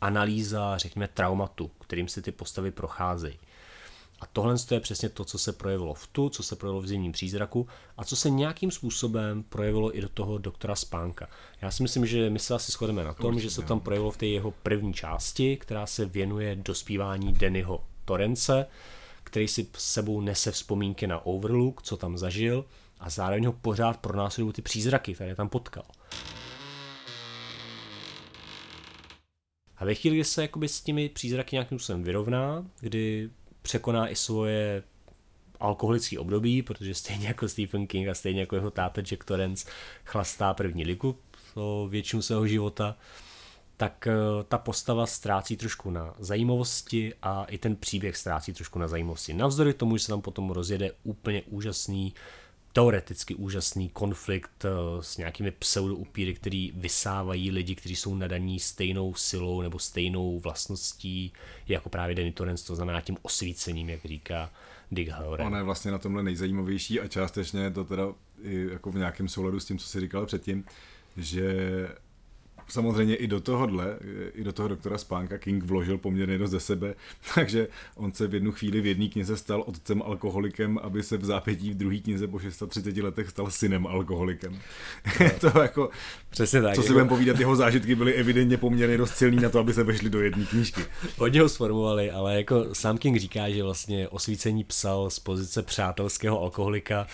[0.00, 3.38] analýza, řekněme, traumatu, kterým se ty postavy procházejí.
[4.20, 7.12] A tohle je přesně to, co se projevilo v tu, co se projevilo v zimním
[7.12, 11.28] přízraku a co se nějakým způsobem projevilo i do toho doktora Spánka.
[11.62, 13.42] Já si myslím, že my se asi shodeme na tom, Určitě.
[13.42, 18.66] že se tam projevilo v té jeho první části, která se věnuje dospívání Dennyho Torence,
[19.24, 22.64] který si s sebou nese vzpomínky na Overlook, co tam zažil
[23.00, 25.84] a zároveň ho pořád pronásledují ty přízraky, které tam potkal.
[29.76, 33.30] A ve chvíli, kdy se jakoby s těmi přízraky nějakým způsobem vyrovná, kdy
[33.66, 34.82] překoná i svoje
[35.60, 39.70] alkoholické období, protože stejně jako Stephen King a stejně jako jeho táta Jack Torrance
[40.04, 41.18] chlastá první ligu
[41.54, 42.96] po většinu svého života,
[43.76, 44.14] tak eh,
[44.48, 49.34] ta postava ztrácí trošku na zajímavosti a i ten příběh ztrácí trošku na zajímavosti.
[49.34, 52.14] Navzdory tomu, že se tam potom rozjede úplně úžasný
[52.76, 54.68] teoreticky úžasný konflikt eh,
[55.00, 61.32] s nějakými pseudoupíry, který vysávají lidi, kteří jsou nadaní stejnou silou nebo stejnou vlastností
[61.68, 64.50] jako právě Torrance, to znamená tím osvícením, jak říká
[64.92, 65.44] Dick Howard.
[65.44, 68.08] Ona je vlastně na tomhle nejzajímavější a částečně je to teda
[68.42, 70.64] i jako v nějakém souladu s tím, co si říkal předtím,
[71.16, 71.54] že
[72.68, 73.98] samozřejmě i do tohohle,
[74.34, 76.94] i do toho doktora Spánka King vložil poměrně dost ze sebe,
[77.34, 81.24] takže on se v jednu chvíli v jedné knize stal otcem alkoholikem, aby se v
[81.24, 84.58] zápětí v druhé knize po 630 letech stal synem alkoholikem.
[85.20, 85.50] No.
[85.52, 85.90] to jako,
[86.30, 86.74] Přesně tak.
[86.74, 86.92] Co si jako...
[86.92, 90.20] budeme povídat, jeho zážitky byly evidentně poměrně dost silný na to, aby se vešli do
[90.20, 90.80] jedné knížky.
[91.16, 96.40] Hodně ho sformovali, ale jako sám King říká, že vlastně osvícení psal z pozice přátelského
[96.40, 97.06] alkoholika,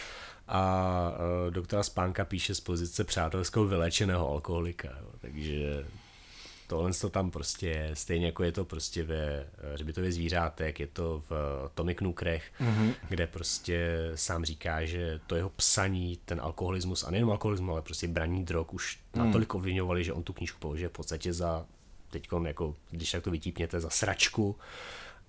[0.48, 1.12] a
[1.44, 4.88] uh, doktora Spánka píše z pozice přátelského vylečeného alkoholika.
[4.88, 5.09] Jo.
[5.20, 5.85] Takže
[6.66, 11.22] tohle to tam prostě je, stejně jako je to prostě ve Hřbitově zvířátek, je to
[11.31, 11.33] v
[11.74, 12.94] Tomik Nukrech, mm-hmm.
[13.09, 18.09] kde prostě sám říká, že to jeho psaní, ten alkoholismus, a nejen alkoholismus, ale prostě
[18.09, 19.26] braní drog už mm.
[19.26, 21.66] natolik ovlivňovali, že on tu knížku považuje v podstatě za
[22.11, 24.57] teď jako, když tak to vytípněte, za sračku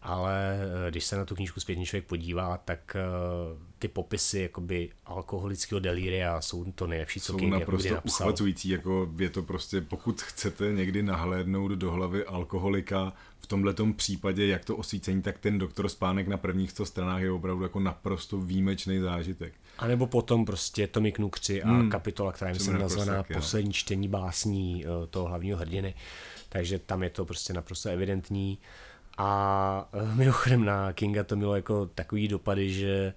[0.03, 4.89] ale eh, když se na tu knížku zpětně člověk podívá, tak uh, ty popisy jakoby
[5.05, 8.27] alkoholického delíria jsou to nejlepší, co jsou King naprosto napsal.
[8.27, 14.47] uchvacující, jako je to prostě, pokud chcete někdy nahlédnout do hlavy alkoholika, v tomhle případě,
[14.47, 18.37] jak to osvícení, tak ten doktor Spánek na prvních 100 stranách je opravdu jako naprosto
[18.37, 19.53] výjimečný zážitek.
[19.77, 21.89] A nebo potom prostě Tommy Knukři a hmm.
[21.89, 25.93] kapitola, která je nazvaná Poslední čtení básní uh, toho hlavního hrdiny.
[26.49, 28.57] Takže tam je to prostě naprosto evidentní.
[29.17, 33.13] A eh, mimochodem na Kinga to mělo jako takový dopady, že eh,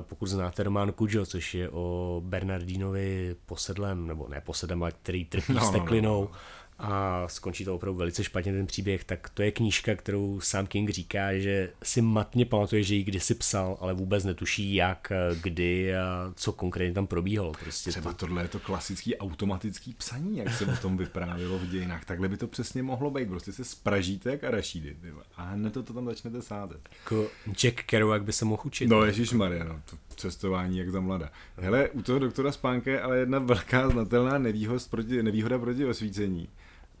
[0.00, 5.52] pokud znáte román Kujo, což je o Bernardinovi posedlem, nebo ne posedlem, ale který trpí
[5.52, 6.38] no, steklinou, no, no, no
[6.84, 10.90] a skončí to opravdu velice špatně ten příběh, tak to je knížka, kterou sám King
[10.90, 16.32] říká, že si matně pamatuje, že ji kdysi psal, ale vůbec netuší jak, kdy a
[16.36, 17.52] co konkrétně tam probíhalo.
[17.52, 18.16] Prostě Třeba to...
[18.16, 22.04] tohle je to klasický automatický psaní, jak se o tom vyprávělo v dějinách.
[22.04, 23.28] Takhle by to přesně mohlo být.
[23.28, 24.96] Prostě se spražíte jak arašídy
[25.36, 26.88] a hned to, to tam začnete sázet.
[27.04, 28.86] Jako Jack Kerouac by se mohl učit.
[28.86, 31.30] No Ježíš Maria, no, to cestování jak za mlada.
[31.56, 36.48] Hele, u toho doktora Spánka je ale jedna velká znatelná nevýhoda proti, nevýhoda proti osvícení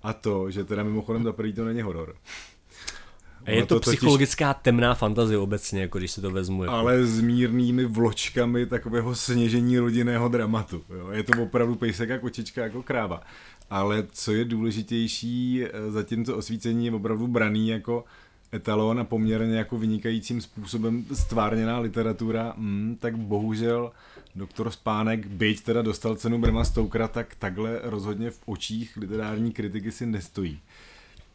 [0.04, 2.14] a to, že teda mimochodem za prvý to není horor.
[3.44, 4.62] A je to, to psychologická totiž...
[4.62, 6.64] temná fantazie obecně, jako když se to vezmu.
[6.64, 6.74] Jako...
[6.74, 10.84] Ale s mírnými vločkami takového sněžení rodinného dramatu.
[10.98, 11.10] Jo?
[11.10, 13.22] Je to opravdu pejsek a kočička jako kráva.
[13.70, 18.04] Ale co je důležitější, eh, za tímto osvícení je opravdu braný jako
[18.54, 23.92] etalon a poměrně jako vynikajícím způsobem stvárněná literatura, mm, tak bohužel
[24.34, 29.92] doktor Spánek, byť teda dostal cenu Brema Stokera, tak takhle rozhodně v očích literární kritiky
[29.92, 30.60] si nestojí.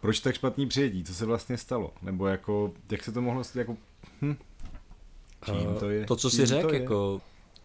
[0.02, 1.04] Proč tak špatný přijetí?
[1.04, 1.94] Co se vlastně stalo?
[2.02, 3.60] Nebo jako, jak se to mohlo stát?
[3.60, 3.78] Jako,
[4.22, 4.36] hm,
[5.46, 6.06] čím to je?
[6.06, 7.22] To, co si řekl, jako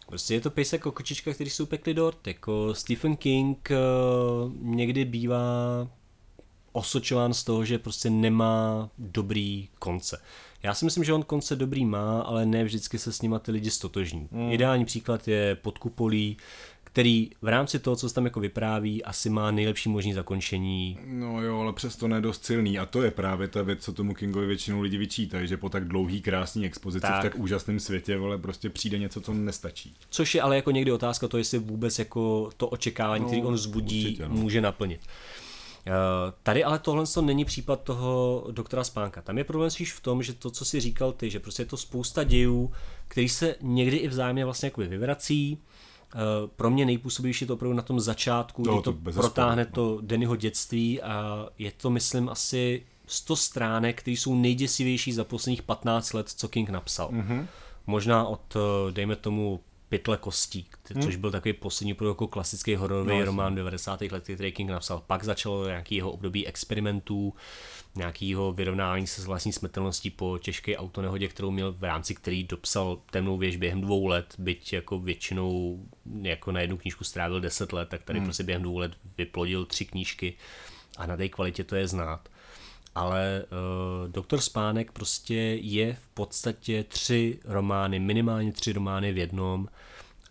[0.07, 2.27] Prostě je to pejsek jako kočička, který jsou pekli dort.
[2.27, 5.87] Jako Stephen King uh, někdy bývá
[6.75, 10.21] osočován z toho, že prostě nemá dobrý konce.
[10.63, 13.51] Já si myslím, že on konce dobrý má, ale ne vždycky se s nima ty
[13.51, 14.27] lidi stotožní.
[14.31, 14.51] Mm.
[14.51, 16.37] Ideální příklad je Podkupolí,
[16.95, 20.99] který v rámci toho, co se tam jako vypráví, asi má nejlepší možný zakončení.
[21.05, 24.47] No jo, ale přesto nedost silný a to je právě ta věc, co tomu Kingovi
[24.47, 27.19] většinou lidi vyčítají, že po tak dlouhý, krásný expozici tak.
[27.19, 29.93] v tak úžasném světě, ale prostě přijde něco, co nestačí.
[30.09, 33.57] Což je ale jako někdy otázka to, jestli vůbec jako to očekávání, no, který on
[33.57, 34.35] zbudí, určitě, no.
[34.35, 35.01] může naplnit.
[35.87, 35.91] Eh,
[36.43, 39.21] tady ale tohle to není případ toho doktora Spánka.
[39.21, 41.65] Tam je problém spíš v tom, že to, co si říkal ty, že prostě je
[41.65, 42.71] to spousta dějů,
[43.07, 45.57] který se někdy i vzájemně vlastně jako vyvrací.
[46.15, 46.17] Eh,
[46.55, 49.99] pro mě nejpůsobivější je to opravdu na tom začátku, no, kdy to, to protáhne to
[50.01, 56.13] Dennyho dětství a je to, myslím, asi 100 stránek, které jsou nejděsivější za posledních 15
[56.13, 57.09] let, co King napsal.
[57.09, 57.45] Mm-hmm.
[57.87, 61.03] Možná od, eh, dejme tomu, Pytle kostí, hmm.
[61.03, 64.01] což byl takový poslední jako klasický hororový no, román 90.
[64.01, 65.03] let, který King napsal.
[65.07, 67.33] Pak začalo nějaký jeho období experimentů,
[67.95, 72.97] nějakého vyrovnání se s vlastní smrtelností po těžké autonehodě, kterou měl v rámci který dopsal
[73.11, 75.79] temnou věž během dvou let, byť jako většinou
[76.21, 78.27] jako na jednu knížku strávil deset let, tak tady hmm.
[78.27, 80.33] prostě během dvou let vyplodil tři knížky
[80.97, 82.29] a na té kvalitě to je znát
[82.95, 89.67] ale uh, Doktor Spánek prostě je v podstatě tři romány, minimálně tři romány v jednom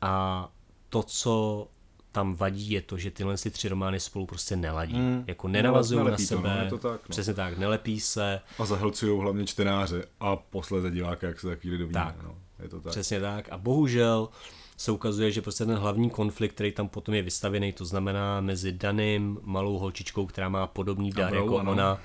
[0.00, 0.48] a
[0.88, 1.66] to, co
[2.12, 4.94] tam vadí, je to, že tyhle si tři romány spolu prostě neladí.
[4.94, 5.24] Hmm.
[5.27, 7.09] Jako nenavazují na sebe, to, no, to tak, no.
[7.09, 8.40] přesně tak, nelepí se.
[8.59, 12.00] A zahlcují hlavně čtenáře a posledně diváka, jak se za chvíli dovíme.
[12.00, 12.90] Tak, no, je to tak.
[12.90, 13.48] Přesně tak.
[13.48, 14.29] A bohužel
[14.77, 18.72] se ukazuje, že prostě ten hlavní konflikt, který tam potom je vystavěný, to znamená mezi
[18.72, 21.72] Danem, malou holčičkou, která má podobný dar jako ano.
[21.72, 22.00] ona,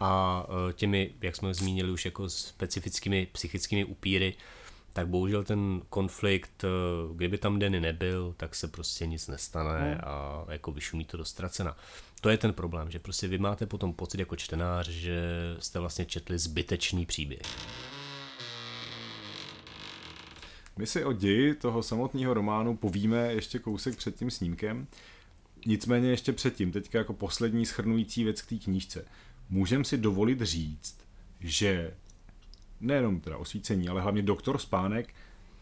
[0.00, 4.34] a e, těmi, jak jsme zmínili už jako specifickými psychickými upíry,
[4.92, 6.68] tak bohužel ten konflikt, e,
[7.14, 10.00] kdyby tam Denny nebyl, tak se prostě nic nestane hmm.
[10.04, 11.76] a jako vyšumí to do ztracena.
[12.20, 15.20] To je ten problém, že prostě vy máte potom pocit jako čtenář, že
[15.58, 17.42] jste vlastně četli zbytečný příběh.
[20.76, 24.86] My si o ději toho samotného románu povíme ještě kousek před tím snímkem.
[25.66, 29.04] Nicméně ještě předtím, teďka jako poslední schrnující věc k té knížce
[29.50, 30.98] můžeme si dovolit říct,
[31.40, 31.94] že
[32.80, 35.14] nejenom teda osvícení, ale hlavně doktor Spánek,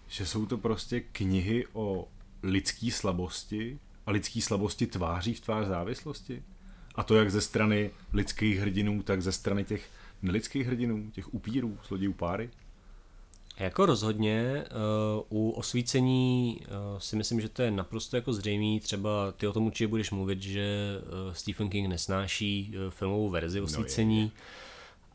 [0.08, 2.08] že jsou to prostě knihy o
[2.42, 6.42] lidský slabosti a lidský slabosti tváří v tvář závislosti.
[6.94, 9.90] A to jak ze strany lidských hrdinů, tak ze strany těch
[10.22, 12.50] nelidských hrdinů, těch upírů, zlodějů páry.
[13.58, 14.64] Jako rozhodně
[15.30, 18.80] uh, u osvícení uh, si myslím, že to je naprosto jako zřejmý.
[18.80, 24.16] Třeba ty o tom určitě budeš mluvit, že uh, Stephen King nesnáší filmovou verzi osvícení.
[24.16, 24.30] No je, je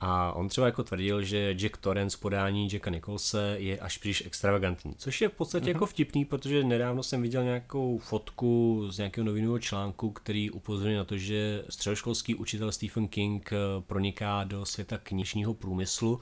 [0.03, 4.93] a on třeba jako tvrdil, že Jack Torrance podání Jacka Nicholse je až příliš extravagantní,
[4.97, 5.73] což je v podstatě uh-huh.
[5.73, 11.03] jako vtipný, protože nedávno jsem viděl nějakou fotku z nějakého novinového článku, který upozorňuje na
[11.03, 16.19] to, že středoškolský učitel Stephen King eh, proniká do světa knižního průmyslu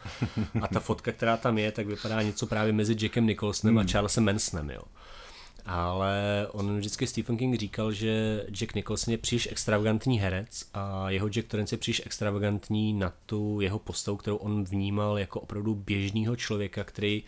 [0.61, 3.85] a ta fotka, která tam je, tak vypadá něco právě mezi Jackem Nicholsonem hmm.
[3.85, 4.81] a Charlesem Mansonem, jo
[5.69, 11.27] ale on vždycky Stephen King říkal, že Jack Nicholson je příliš extravagantní herec a jeho
[11.27, 16.35] Jack Torrance je příliš extravagantní na tu jeho postavu, kterou on vnímal jako opravdu běžného
[16.35, 17.23] člověka, který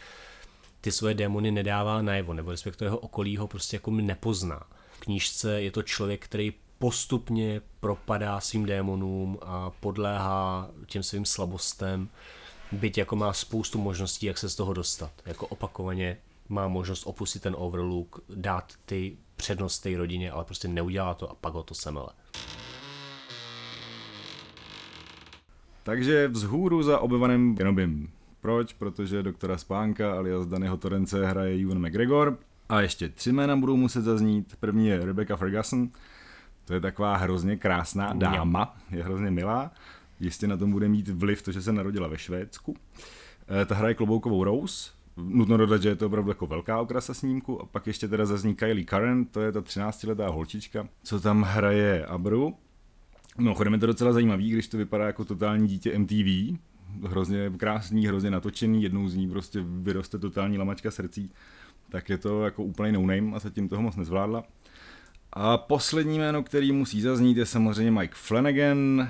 [0.82, 4.63] ty svoje démony nedává najevo, nebo respektive jeho okolí ho prostě jako nepozná.
[4.93, 12.10] V knížce je to člověk, který postupně propadá svým démonům a podléhá těm svým slabostem,
[12.71, 15.12] byť jako má spoustu možností, jak se z toho dostat.
[15.25, 16.17] Jako opakovaně
[16.51, 21.35] má možnost opustit ten overlook, dát ty přednost té rodině, ale prostě neudělá to a
[21.35, 22.09] pak ho to semele.
[25.83, 28.11] Takže vzhůru za obyvaným Kenobim.
[28.41, 28.73] Proč?
[28.73, 32.37] Protože doktora Spánka alias Daného Torence hraje Ewan McGregor.
[32.69, 34.55] A ještě tři jména budou muset zaznít.
[34.59, 35.89] První je Rebecca Ferguson.
[36.65, 39.71] To je taková hrozně krásná dáma, je hrozně milá.
[40.19, 42.75] Jistě na tom bude mít vliv to, že se narodila ve Švédsku.
[43.61, 44.91] Eh, ta hraje kloboukovou Rose,
[45.27, 48.55] nutno dodat, že je to opravdu jako velká okrasa snímku a pak ještě teda zazní
[48.55, 52.55] Kylie Karen, to je ta 13-letá holčička, co tam hraje Abru.
[53.38, 56.57] No, chodeme to docela zajímavý, když to vypadá jako totální dítě MTV,
[57.03, 61.31] hrozně krásný, hrozně natočený, jednou z ní prostě vyroste totální lamačka srdcí,
[61.89, 64.43] tak je to jako úplný no-name a zatím toho moc nezvládla.
[65.34, 69.10] A poslední jméno, který musí zaznít, je samozřejmě Mike Flanagan,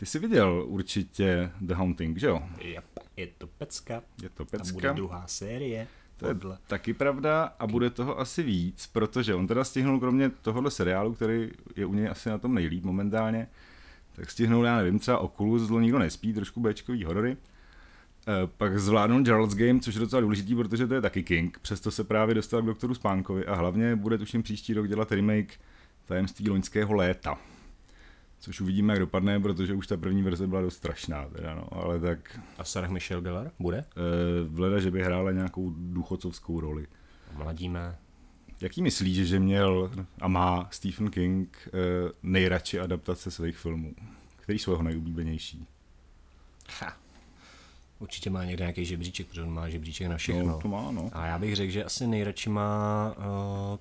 [0.00, 2.42] Ty jsi viděl určitě The Haunting, že jo?
[2.60, 2.84] Yep,
[3.16, 4.02] je to pecka.
[4.22, 4.72] Je to A pecka.
[4.72, 5.86] bude druhá série.
[6.16, 6.58] To je Podle.
[6.66, 11.50] taky pravda a bude toho asi víc, protože on teda stihnul kromě tohohle seriálu, který
[11.76, 13.48] je u něj asi na tom nejlíp momentálně,
[14.16, 17.32] tak stihnul, já nevím, třeba Oculus, zlo nikdo nespí, trošku Bčkový horory.
[17.32, 17.36] E,
[18.46, 22.04] pak zvládnul Gerald's Game, což je docela důležitý, protože to je taky King, přesto se
[22.04, 25.60] právě dostal k doktoru Spánkovi a hlavně bude tuším příští rok dělat remake
[26.06, 27.38] tajemství loňského léta.
[28.40, 32.00] Což uvidíme, jak dopadne, protože už ta první verze byla dost strašná, teda no, ale
[32.00, 33.78] tak A Sarah Michelle Gellar bude?
[33.78, 33.84] e,
[34.48, 36.86] vleda, že by hrála nějakou důchodcovskou roli.
[37.36, 37.98] Mladíme.
[38.60, 41.70] Jaký myslíš, že měl a má Stephen King eh,
[42.22, 43.94] nejradši adaptace svých filmů?
[44.36, 45.66] Který jsou jeho nejoblíbenější?
[46.80, 46.96] Ha.
[47.98, 50.44] Určitě má někde nějaký žebříček, protože on má žebříček na všechno.
[50.46, 51.10] No, to má, no.
[51.12, 53.24] A já bych řekl, že asi nejradši má uh,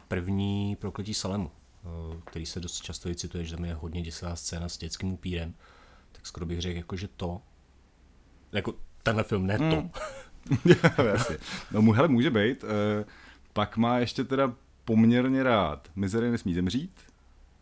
[0.08, 1.52] první prokletí Salemu,
[2.26, 5.54] který se dost často cituje, že tam je hodně děsivá scéna s dětským upírem.
[6.12, 7.42] Tak skoro bych řekl, jako, že to.
[8.52, 9.90] Jako tenhle film, ne to.
[10.50, 11.38] Mm.
[11.72, 12.64] No mu, hele, může být.
[12.64, 13.06] Eh,
[13.54, 14.54] pak má ještě teda
[14.86, 16.92] poměrně rád Mizery nesmí zemřít.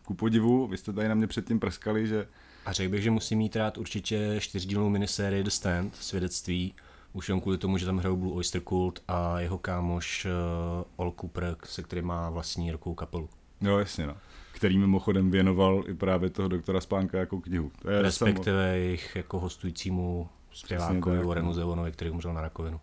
[0.06, 2.28] Ku podivu, vy jste tady na mě předtím prskali, že
[2.66, 6.74] A řekl bych, že musí mít rád určitě čtyřdílnou minisérii The Stand, svědectví,
[7.14, 11.14] už jen kvůli tomu, že tam hrajou Blue Oyster Cult a jeho kámoš uh, Ol
[11.22, 13.30] Cooper, se kterým má vlastní rokovou kapelu.
[13.62, 14.18] Jo, jasně, no.
[14.52, 17.72] Který mimochodem věnoval i právě toho doktora Spánka jako knihu.
[17.82, 21.54] To je samo- Respektive jejich jako hostujícímu zpěvákovi Warrenu no.
[21.54, 22.80] Zevonovi, který umřel na rakovinu.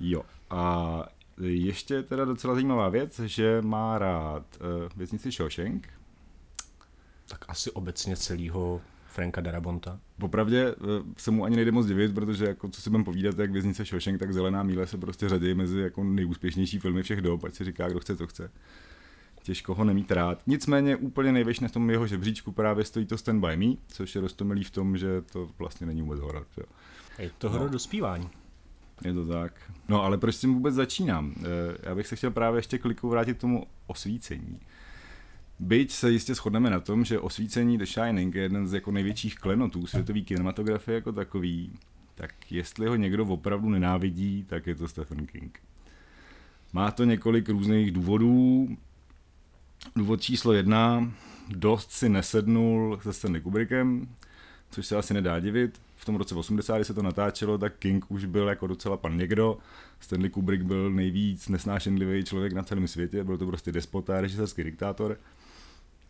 [0.00, 0.22] Jo.
[0.50, 1.02] A
[1.40, 5.88] ještě teda docela zajímavá věc, že má rád uh, věznici Shawshank.
[7.28, 9.98] Tak asi obecně celýho Franka Darabonta.
[10.18, 10.74] Popravdě eh,
[11.16, 14.18] se mu ani nejde moc divit, protože jako co si budeme povídat, jak věznice Shawshank,
[14.20, 17.88] tak Zelená míle se prostě řadí mezi jako nejúspěšnější filmy všech dob, ať si říká,
[17.88, 18.50] kdo chce, to chce.
[19.46, 20.42] Těžko ho nemít rád.
[20.46, 24.20] Nicméně úplně nejvyšší na tom jeho žebříčku právě stojí to Stand By Me, což je
[24.20, 26.46] roztomilý v tom, že to vlastně není vůbec horor.
[26.58, 26.64] Jo.
[27.18, 27.68] Je to hro No.
[27.68, 28.28] dospívání.
[29.04, 29.52] Je to tak.
[29.88, 31.34] No ale proč s tím vůbec začínám?
[31.38, 31.42] Eh,
[31.88, 34.60] Já bych se chtěl právě ještě kliku vrátit k tomu osvícení.
[35.58, 39.34] Byť se jistě shodneme na tom, že osvícení The Shining je jeden z jako největších
[39.36, 41.72] klenotů světové kinematografie jako takový,
[42.14, 45.58] tak jestli ho někdo opravdu nenávidí, tak je to Stephen King.
[46.72, 48.68] Má to několik různých důvodů.
[49.96, 51.12] Důvod číslo jedna,
[51.48, 54.08] dost si nesednul se Stanley Kubrickem,
[54.70, 55.80] což se asi nedá divit.
[55.96, 59.16] V tom roce 80, kdy se to natáčelo, tak King už byl jako docela pan
[59.16, 59.58] někdo.
[60.00, 65.16] Stanley Kubrick byl nejvíc nesnášenlivý člověk na celém světě, byl to prostě despota, režisérský diktátor.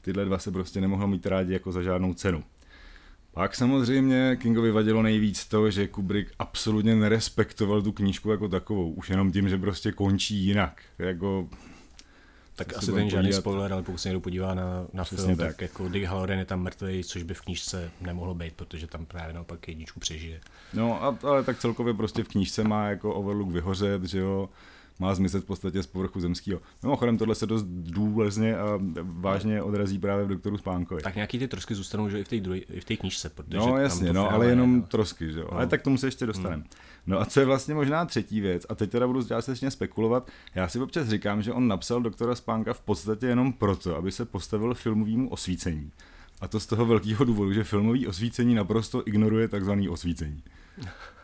[0.00, 2.44] Tyhle dva se prostě nemohlo mít rádi jako za žádnou cenu.
[3.32, 9.10] Pak samozřejmě Kingovi vadilo nejvíc to, že Kubrick absolutně nerespektoval tu knížku jako takovou, už
[9.10, 10.82] jenom tím, že prostě končí jinak.
[10.98, 11.48] Jako,
[12.56, 13.40] Tak asi ten žádný povídat.
[13.40, 15.48] spoiler, ale pokud se někdo podívá na, na Přesně film, tak.
[15.48, 15.60] tak.
[15.60, 19.34] jako Dick Halloran je tam mrtvý, což by v knížce nemohlo být, protože tam právě
[19.34, 20.40] naopak jedničku přežije.
[20.74, 24.48] No, a, ale tak celkově prostě v knížce má jako Overlook vyhořet, že jo,
[24.98, 26.60] má zmizet v podstatě z povrchu zemského.
[26.82, 31.02] Mimochodem, tohle se dost důlezně a vážně odrazí právě v doktoru Spánkovi.
[31.02, 33.56] Tak nějaký ty trosky zůstanou že i v té, druhé, i v té knížce, protože
[33.58, 34.82] No tam jasně, to no, ale je, jenom no.
[34.82, 35.48] trosky, že jo.
[35.50, 35.68] Ale No.
[35.70, 36.64] tak k tomu se ještě dostaneme.
[37.06, 40.68] No a co je vlastně možná třetí věc, a teď teda budu částečně spekulovat, já
[40.68, 44.74] si občas říkám, že on napsal doktora Spánka v podstatě jenom proto, aby se postavil
[44.74, 45.90] filmovému osvícení.
[46.40, 50.42] A to z toho velkého důvodu, že filmový osvícení naprosto ignoruje takzvaný osvícení.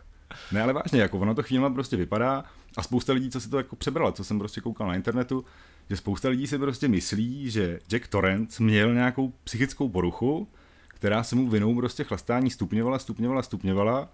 [0.52, 2.44] Ne, ale vážně, jako ono to chvílema prostě vypadá
[2.76, 5.44] a spousta lidí, co si to jako přebrala, co jsem prostě koukal na internetu,
[5.90, 10.48] že spousta lidí si prostě myslí, že Jack Torrance měl nějakou psychickou poruchu,
[10.88, 14.08] která se mu vinou prostě chlastání stupňovala, stupňovala, stupňovala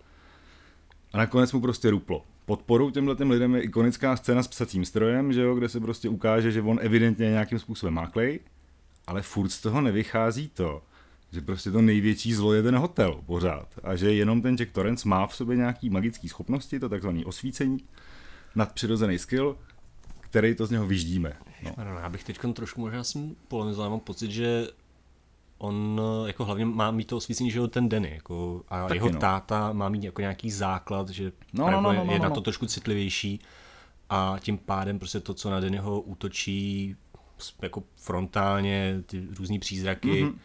[1.13, 2.25] a nakonec mu prostě ruplo.
[2.47, 6.09] Podporou těmhle těm lidem je ikonická scéna s psacím strojem, že jo, kde se prostě
[6.09, 8.41] ukáže, že on evidentně nějakým způsobem máklej,
[9.07, 10.83] ale furt z toho nevychází to,
[11.33, 15.09] že prostě to největší zlo je ten hotel pořád a že jenom ten Jack Torrance
[15.09, 17.79] má v sobě nějaký magický schopnosti, to takzvané osvícení,
[18.55, 19.57] nadpřirozený skill,
[20.21, 21.33] který to z něho vyždíme.
[21.63, 21.75] No.
[21.79, 24.69] No, no, já bych teď trošku možná jsem polemizoval, mám pocit, že
[25.59, 29.13] on jako hlavně má mít to osvícení, že ten Denny, jako, a Taky, jeho no.
[29.15, 29.21] no.
[29.21, 32.29] táta má mít jako nějaký základ, že No, no, no, no, je, no, no, na
[32.29, 32.35] no.
[32.35, 33.41] to trošku citlivější
[34.11, 36.97] a tím pádem prostě to, co na Dennyho útočí
[37.63, 40.31] jako frontálně, ty různý přízraky, Mhm.
[40.33, 40.39] mm-hmm.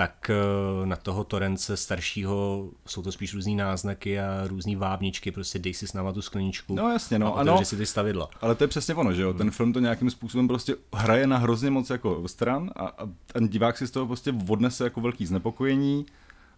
[0.00, 5.58] Tak eh, na toho Torence staršího jsou to spíš různý náznaky a různý vábničky, prostě
[5.58, 7.64] dej si s náma tu skleničku No jasně, no, a ano.
[7.64, 8.28] si ty stavidla.
[8.40, 9.32] Ale to je přesně ono, že jo?
[9.32, 13.48] Ten film to nějakým způsobem prostě hraje na hrozně moc jako stran a, a ten
[13.48, 16.06] divák si z toho prostě odnese jako velký znepokojení,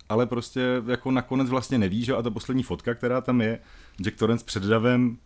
[0.09, 2.15] ale prostě jako nakonec vlastně neví, že?
[2.15, 3.59] A ta poslední fotka, která tam je,
[4.03, 5.19] Jack Torrance před davem,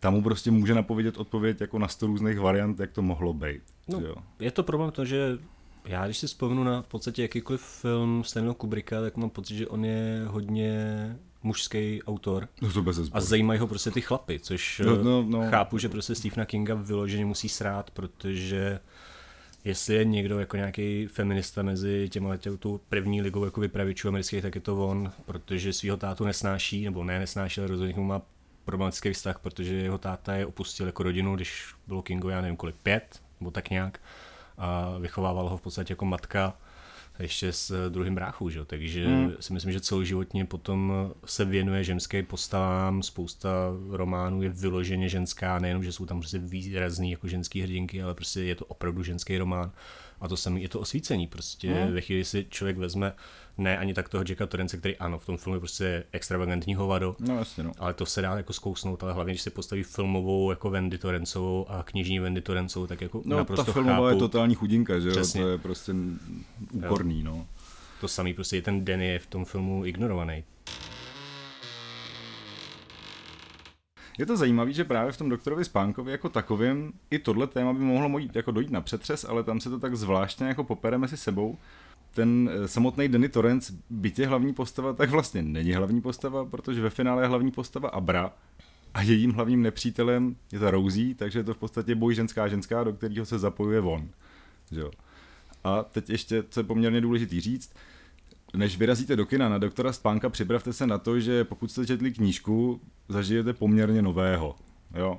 [0.00, 3.62] tam mu prostě může napovědět odpověď jako na sto různých variant, jak to mohlo být.
[3.88, 4.14] No, jo?
[4.40, 5.38] je to problém to, že
[5.84, 9.68] Já když si vzpomenu na v podstatě jakýkoliv film Stanleyho Kubricka, tak mám pocit, že
[9.68, 10.72] on je hodně
[11.42, 12.48] mužský autor.
[12.62, 15.88] No to bez a zajímají ho prostě ty chlapy, což No, no, no, chápu, že
[15.88, 18.80] prostě Stephena Kinga vyloženě musí srát, protože
[19.64, 24.42] jestli je někdo jako nějaký feminista mezi těma tě- tu první ligou jako vypravičů amerických,
[24.42, 28.22] tak je to on, protože svého tátu nesnáší, nebo ne nesnáší, ale rozhodně němu má
[28.64, 32.76] problematický vztah, protože jeho táta je opustil jako rodinu, když bylo Kingo, já nevím kolik,
[32.82, 34.00] pět, nebo tak nějak,
[34.58, 36.54] a vychovával ho v podstatě jako matka
[37.18, 38.64] ještě s eh, druhým bráchou, že?
[38.64, 39.32] takže hmm.
[39.40, 43.50] si myslím, že celoživotně potom se věnuje ženským postavám, spousta
[43.90, 48.42] románů je vyloženě ženská, nejenom, že jsou tam prostě výrazný jako ženský hrdinky, ale prostě
[48.42, 49.72] je to opravdu ženský román
[50.20, 51.92] a to samé je to osvícení, prostě hmm.
[51.92, 53.12] ve chvíli si člověk vezme
[53.58, 57.16] ne ani tak toho Jacka Torrence, který ano, v tom filmu je prostě extravagantní hovado,
[57.20, 57.72] No jasně, no.
[57.78, 61.70] ale to se dá jako zkousnout, ale hlavně, když se postaví filmovou jako Wendy Torrencovou
[61.70, 64.08] a knižní Wendy Torrencovou, tak jako No, naprosto ta filmová chápu.
[64.08, 65.12] je totální chudinka, že jo?
[65.14, 65.40] Přesně.
[65.42, 65.92] To je prostě
[66.72, 67.46] úporný, no.
[68.00, 70.44] To samý prostě i ten Danny je v tom filmu ignorovaný.
[74.18, 77.78] Je to zajímavé, že právě v tom doktorovi Spánkovi jako takovým i tohle téma by
[77.78, 81.16] mohlo mojít, jako dojít na přetřes, ale tam se to tak zvláštně jako popere mezi
[81.16, 81.58] sebou.
[82.14, 83.72] Ten eh, samotný Danny Torrance,
[84.18, 88.32] je hlavní postava, tak vlastně není hlavní postava, protože ve finále je hlavní postava Abra
[88.94, 92.84] a jejím hlavním nepřítelem je ta Rosie, takže je to v podstatě boj ženská ženská,
[92.84, 94.08] do kterého se zapojuje on.
[94.70, 94.90] Jo.
[95.64, 97.74] A teď ještě, co je poměrně důležitý říct,
[98.56, 102.12] než vyrazíte do kina na doktora Spánka, připravte se na to, že pokud jste četli
[102.12, 104.56] knížku, zažijete poměrně nového.
[104.94, 105.18] Jo?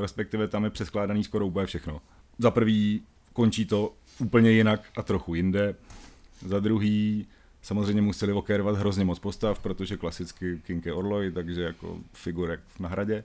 [0.00, 2.00] Respektive tam je přeskládaný skoro úplně všechno.
[2.38, 3.02] Za prvý
[3.32, 5.74] končí to úplně jinak a trochu jinde.
[6.46, 7.26] Za druhý
[7.62, 12.88] samozřejmě museli okérovat hrozně moc postav, protože klasicky King je Orloj, takže jako figurek na
[12.88, 13.24] hradě.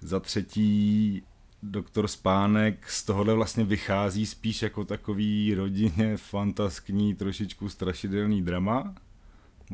[0.00, 1.22] Za třetí
[1.62, 8.94] doktor Spánek z tohohle vlastně vychází spíš jako takový rodině fantaskní, trošičku strašidelný drama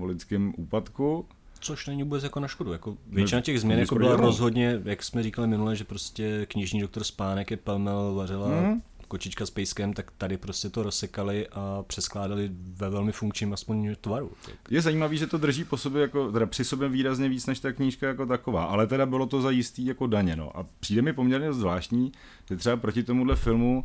[0.00, 1.26] o lidském úpadku.
[1.60, 2.72] Což není vůbec jako na škodu.
[2.72, 7.04] Jako většina těch změn jako byla rozhodně, jak jsme říkali minule, že prostě knižní doktor
[7.04, 8.82] Spánek je pelmel, vařila Mhm.
[9.12, 14.32] Kočička s pejskem, tak tady prostě to rozsekali a přeskládali ve velmi funkčním aspoň tvaru.
[14.46, 14.54] Tak.
[14.70, 17.72] Je zajímavý, že to drží po sobě jako, teda při sobě výrazně víc než ta
[17.72, 20.58] knížka jako taková, ale teda bylo to za jistý jako daně, no.
[20.58, 22.12] A přijde mi poměrně zvláštní,
[22.48, 23.84] že třeba proti tomuhle filmu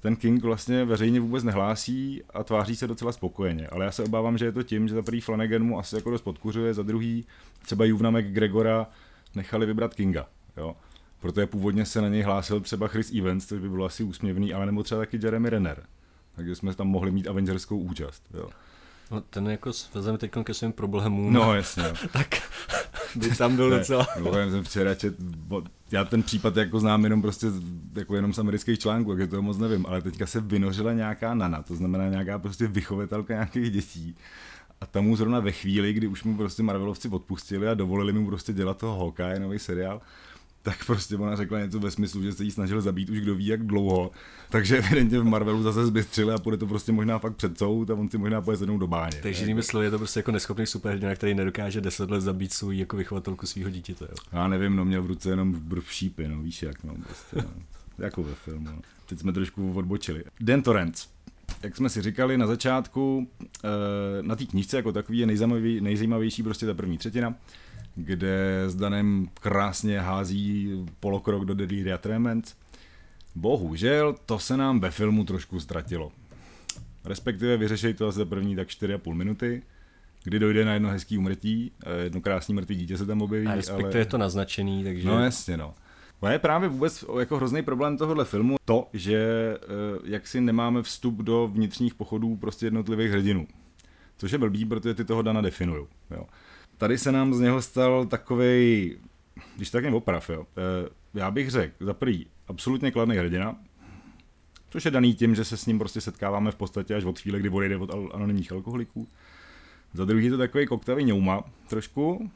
[0.00, 3.68] ten King vlastně veřejně vůbec nehlásí a tváří se docela spokojeně.
[3.68, 6.10] Ale já se obávám, že je to tím, že za prvý Flanagan mu asi jako
[6.10, 7.26] dost podkuřuje, za druhý
[7.62, 8.86] třeba Juvna McGregora
[9.34, 10.26] nechali vybrat Kinga.
[10.56, 10.76] Jo?
[11.20, 14.66] Protože původně se na něj hlásil třeba Chris Evans, což by bylo asi úsměvný, ale
[14.66, 15.82] nebo třeba taky Jeremy Renner.
[16.36, 18.22] Takže jsme tam mohli mít Avengerskou účast.
[18.34, 18.48] Jo.
[19.10, 21.84] No, ten jako vezeme teď ke svým problémům, No jasně.
[22.12, 22.28] tak
[23.16, 24.06] by tam byl docela...
[24.34, 27.46] Ne, jsem včera čet, bo- já ten případ jako znám jenom prostě
[27.94, 31.62] jako jenom z amerických článků, takže to moc nevím, ale teďka se vynořila nějaká nana,
[31.62, 34.16] to znamená nějaká prostě vychovatelka nějakých dětí.
[34.80, 38.26] A tam mu zrovna ve chvíli, kdy už mu prostě Marvelovci odpustili a dovolili mu
[38.26, 40.00] prostě dělat toho Hawkeye, nový seriál,
[40.62, 43.46] tak prostě ona řekla něco ve smyslu, že se jí snažil zabít už kdo ví
[43.46, 44.10] jak dlouho.
[44.50, 47.94] Takže evidentně v Marvelu zase zbystřili a půjde to prostě možná fakt před soud a
[47.94, 49.18] on si možná půjde sednout do báně.
[49.22, 52.70] Takže jinými slovy je to prostě jako neschopný superhrdina, který nedokáže deset let zabít svou
[52.70, 54.04] jako vychovatelku svého dítěte.
[54.10, 54.16] Jo.
[54.32, 57.62] Já nevím, no měl v ruce jenom br- šípy, no víš jak, no prostě, no.
[57.98, 58.64] jako ve filmu.
[58.64, 58.80] No.
[59.06, 60.24] Teď jsme trošku odbočili.
[60.40, 61.08] Dan Torrance.
[61.62, 63.28] Jak jsme si říkali na začátku,
[63.64, 63.68] eh,
[64.22, 67.34] na té knížce jako takový je nejzajímavější, nejzajímavější prostě ta první třetina,
[67.94, 70.70] kde s Danem krásně hází
[71.00, 72.54] polokrok do Deadly Tremens.
[73.34, 76.12] Bohužel to se nám ve filmu trošku ztratilo.
[77.04, 79.62] Respektive vyřešej to za první tak 4,5 minuty,
[80.24, 83.46] kdy dojde na jedno hezký umrtí, eh, jedno krásný mrtvý dítě se tam objeví.
[83.46, 85.08] A respektive je to naznačený, takže...
[85.08, 85.74] No jasně, no.
[86.20, 89.18] To je právě vůbec jako hrozný problém tohohle filmu to, že
[89.56, 89.66] eh,
[90.04, 93.46] jak si nemáme vstup do vnitřních pochodů prostě jednotlivých hrdinů.
[94.16, 95.86] Což je blbý, protože ty toho Dana definují.
[96.10, 96.24] Jo.
[96.80, 98.96] Tady se nám z něho stal takovej,
[99.56, 100.46] když tak jen oprav, jo.
[100.56, 103.56] Eh, Já bych řekl, za prvý, absolutně kladný hrdina,
[104.70, 107.38] což je daný tím, že se s ním prostě setkáváme v podstatě až od chvíle,
[107.38, 109.08] kdy odejde od anonymních alkoholiků.
[109.94, 112.30] Za druhý je to takový koktavý ňouma trošku,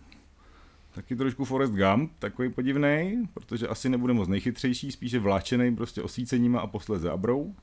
[0.95, 6.61] Taky trošku Forrest Gump, takový podivný, protože asi nebude moc nejchytřejší, spíše vláčený prostě osvíceníma
[6.61, 7.55] a posledze abrou.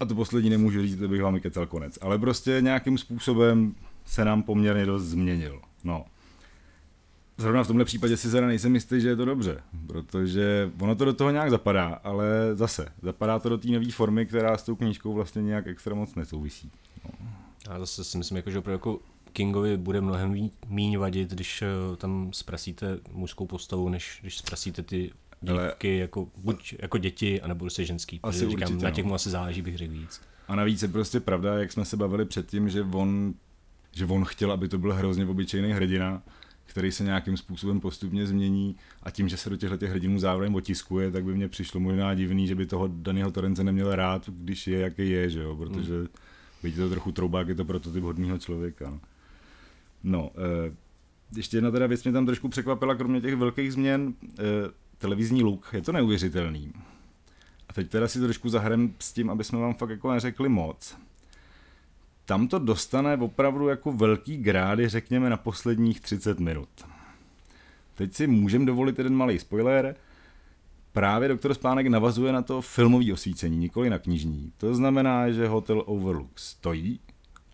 [0.00, 1.98] A to poslední nemůžu říct, to bych vám kecal konec.
[2.02, 3.74] Ale prostě nějakým způsobem
[4.04, 5.60] se nám poměrně dost změnil.
[5.84, 6.04] No.
[7.36, 11.04] Zrovna v tomhle případě si teda nejsem jistý, že je to dobře, protože ono to
[11.04, 14.76] do toho nějak zapadá, ale zase, zapadá to do té nové formy, která s tou
[14.76, 16.70] knížkou vlastně nějak extra moc nesouvisí.
[17.70, 18.98] A zase si myslím, jako, že opravdu jako
[19.32, 25.12] Kingovi bude mnohem míň vadit, když eh, tam zprasíte mužskou postavu, než když zprasíte ty
[25.40, 28.20] dívky, jako, buď jako děti, anebo prostě ženský.
[28.22, 28.94] Asi říkám, určitě, na no.
[28.94, 30.20] těch mu asi záleží, bych řekl víc.
[30.48, 33.34] A navíc je prostě pravda, jak jsme se bavili předtím, že on,
[33.92, 36.22] že on chtěl, aby to byl hrozně obyčejný hrdina,
[36.64, 40.54] který se nějakým způsobem postupně změní a tím, že se do těchto těch hrdinů zároveň
[40.54, 44.66] otiskuje, tak by mně přišlo možná divný, že by toho Dannyho Torrence neměl rád, když
[44.66, 45.94] je, jaký je, že jo, protože
[46.62, 48.90] byť je to trochu troubák, je to prototyp hodného člověka.
[48.90, 49.00] No,
[50.02, 50.74] no eh,
[51.36, 54.42] ještě jedna teda věc mě tam trošku překvapila, kromě těch velkých změn, eh,
[54.98, 56.72] televizní luk, je to neuvěřitelný.
[57.68, 60.96] A teď teda si trošku zahrem s tím, aby jsme vám fakt jako neřekli moc.
[62.24, 66.68] Tam to dostane opravdu jako velký grády, řekněme, na posledních 30 minut.
[67.94, 69.96] Teď si můžeme dovolit jeden malý spoiler.
[70.92, 74.52] Právě doktor Spánek navazuje na to filmové osvícení, nikoli na knižní.
[74.56, 77.00] To znamená, že Hotel Overlook stojí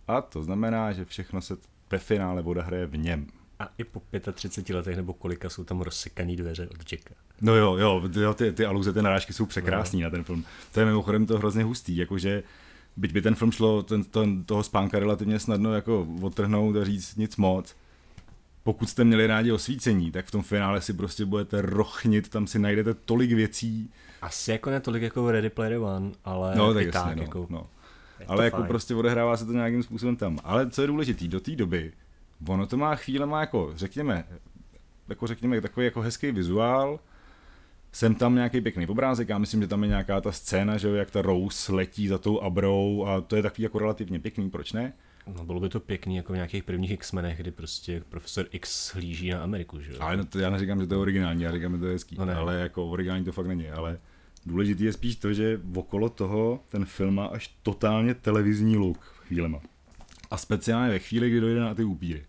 [0.09, 1.57] a to znamená, že všechno se
[1.91, 3.27] ve finále odehraje v něm.
[3.59, 4.03] A i po
[4.33, 7.14] 35 letech nebo kolika jsou tam rozsekaný dveře od Jacka.
[7.41, 10.07] No jo, jo, ty, ty aluze, ty narážky jsou překrásný no.
[10.07, 10.45] na ten film.
[10.73, 12.43] To je mimochodem to hrozně hustý, jakože
[12.99, 17.16] byť by ten film šlo ten, ten, toho spánka relativně snadno jako odtrhnout a říct
[17.16, 17.76] nic moc,
[18.62, 22.59] pokud jste měli rádi osvícení, tak v tom finále si prostě budete rochnit, tam si
[22.59, 23.90] najdete tolik věcí.
[24.22, 27.22] Asi jako ne tolik jako v Ready Player One, ale no, tak jasně, tak, no,
[27.22, 27.66] jako, no.
[28.26, 28.68] Ale jako fajn.
[28.68, 30.38] prostě odehrává se to nějakým způsobem tam.
[30.44, 31.92] Ale co je důležité, do té doby,
[32.49, 34.24] ono to má chvíle, má jako, řekněme,
[35.09, 37.01] jako řekněme, takový jako hezký vizuál,
[37.93, 40.95] jsem tam nějaký pěkný obrázek, já myslím, že tam je nějaká ta scéna, že jo,
[40.95, 44.72] jak ta Rose letí za tou Abrou a to je takový jako relativně pěkný, proč
[44.72, 44.93] ne?
[45.36, 49.30] No bylo by to pěkný jako v nějakých prvních X-menech, kdy prostě profesor X hlíží
[49.30, 49.99] na Ameriku, že jo?
[50.01, 52.16] Ale no to já neříkám, že to je originální, já říkám, že to je hezký,
[52.18, 52.34] no ne.
[52.34, 53.99] ale jako originální to fakt není, ale
[54.47, 59.61] důležitý je spíš to, že okolo toho ten film má až totálně televizní look chvílema.
[60.30, 62.24] A speciálně ve chvíli, kdy dojde na ty upíry.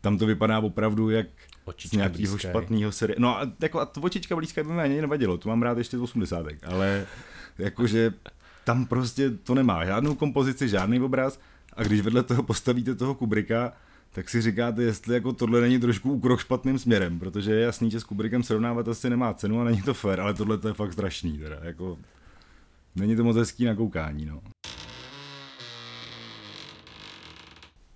[0.00, 1.26] Tam to vypadá opravdu jak
[1.68, 3.16] Očička z nějakého špatného série.
[3.18, 5.98] No a, jako, a to očička blízká by mi ani nevadilo, to mám rád ještě
[5.98, 6.46] z 80.
[6.66, 7.06] Ale
[7.58, 8.12] jakože
[8.64, 11.40] tam prostě to nemá žádnou kompozici, žádný obraz
[11.72, 13.72] a když vedle toho postavíte toho Kubricka,
[14.12, 18.00] tak si říkáte, jestli jako tohle není trošku úkrok špatným směrem, protože je jasný, že
[18.00, 20.92] s Kubrickem srovnávat asi nemá cenu a není to fér, ale tohle to je fakt
[20.92, 21.98] strašný, teda, jako
[22.96, 24.40] není to moc hezký na koukání, no.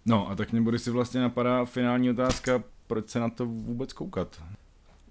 [0.06, 3.92] No a tak mě bude si vlastně napadá finální otázka, proč se na to vůbec
[3.92, 4.42] koukat?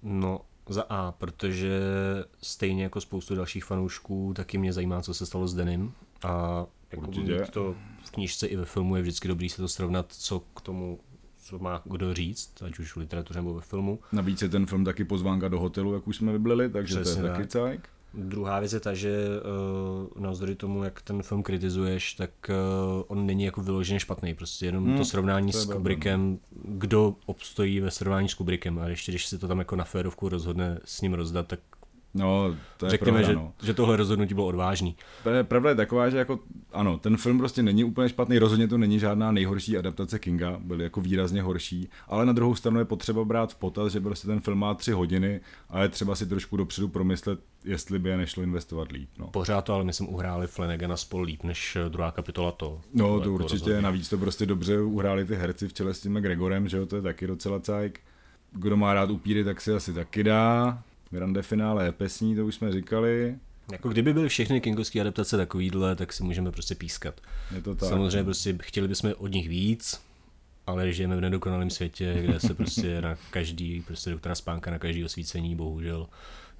[0.02, 1.80] No, za A, protože
[2.42, 5.92] stejně jako spoustu dalších fanoušků, taky mě zajímá, co se stalo s Denim.
[6.22, 7.10] A jako
[7.50, 7.74] to
[8.04, 10.98] v knížce i ve filmu je vždycky dobrý se to srovnat, co k tomu
[11.42, 13.98] co má kdo říct, ať už v literatuře nebo ve filmu.
[14.12, 17.28] Navíc je ten film taky pozvánka do hotelu, jak už jsme vyblili, takže Přesně to
[17.28, 17.88] je taky cajk.
[18.14, 19.26] Druhá věc je ta, že
[20.16, 24.34] uh, navzdory tomu, jak ten film kritizuješ, tak uh, on není jako vyloženě špatný.
[24.34, 28.88] Prostě jenom hmm, to srovnání to s Kubrickem, kdo obstojí ve srovnání s Kubrickem a
[28.88, 31.60] ještě když si to tam jako na férovku rozhodne s ním rozdat, tak
[32.14, 33.52] No, to je Řekněme, pravda, že, no.
[33.62, 34.96] že tohle rozhodnutí bylo odvážný.
[35.42, 36.38] Pravda je taková, že jako,
[36.72, 40.84] ano, ten film prostě není úplně špatný, rozhodně to není žádná nejhorší adaptace Kinga, byly
[40.84, 44.40] jako výrazně horší, ale na druhou stranu je potřeba brát v potaz, že prostě ten
[44.40, 45.40] film má tři hodiny
[45.70, 49.08] a je třeba si trošku dopředu promyslet, jestli by je nešlo investovat líp.
[49.18, 49.26] No.
[49.26, 52.80] Pořád to ale myslím uhráli Flanagana spolu líp než druhá kapitola to.
[52.94, 53.82] No, to, jako určitě, rozhodně.
[53.82, 56.96] navíc to prostě dobře uhráli ty herci v čele s tím Gregorem, že jo, to
[56.96, 58.00] je taky docela cajk.
[58.52, 60.82] Kdo má rád upíry, tak si asi taky dá.
[61.12, 63.36] Grande finále je pesní, to už jsme říkali.
[63.72, 67.20] Jako kdyby byly všechny kingovské adaptace takovýhle, tak si můžeme prostě pískat.
[67.54, 67.88] Je to tak.
[67.88, 70.00] Samozřejmě prostě chtěli bychom od nich víc,
[70.66, 75.04] ale žijeme v nedokonalém světě, kde se prostě na každý, prostě doktora spánka na každý
[75.04, 76.06] osvícení bohužel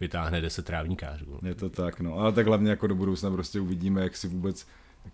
[0.00, 1.38] vytáhne 10 trávníkářů.
[1.42, 2.18] Je to tak, no.
[2.18, 4.66] Ale tak hlavně jako do budoucna prostě uvidíme, jak si vůbec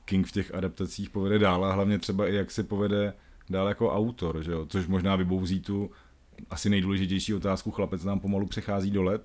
[0.04, 3.12] King v těch adaptacích povede dál a hlavně třeba i jak si povede
[3.50, 4.66] dál jako autor, že jo?
[4.66, 5.90] což možná vybouzí tu
[6.50, 9.22] asi nejdůležitější otázku, chlapec nám pomalu přechází do let.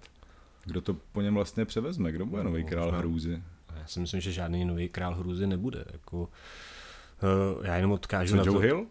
[0.65, 2.11] Kdo to po něm vlastně převezme?
[2.11, 3.43] Kdo bude nový král hrůzy?
[3.79, 5.85] Já si myslím, že žádný nový král hrůzy nebude.
[5.91, 8.59] Jako, uh, já jenom odkážu Co, na Joe to.
[8.59, 8.79] Hill?
[8.79, 8.87] Uh,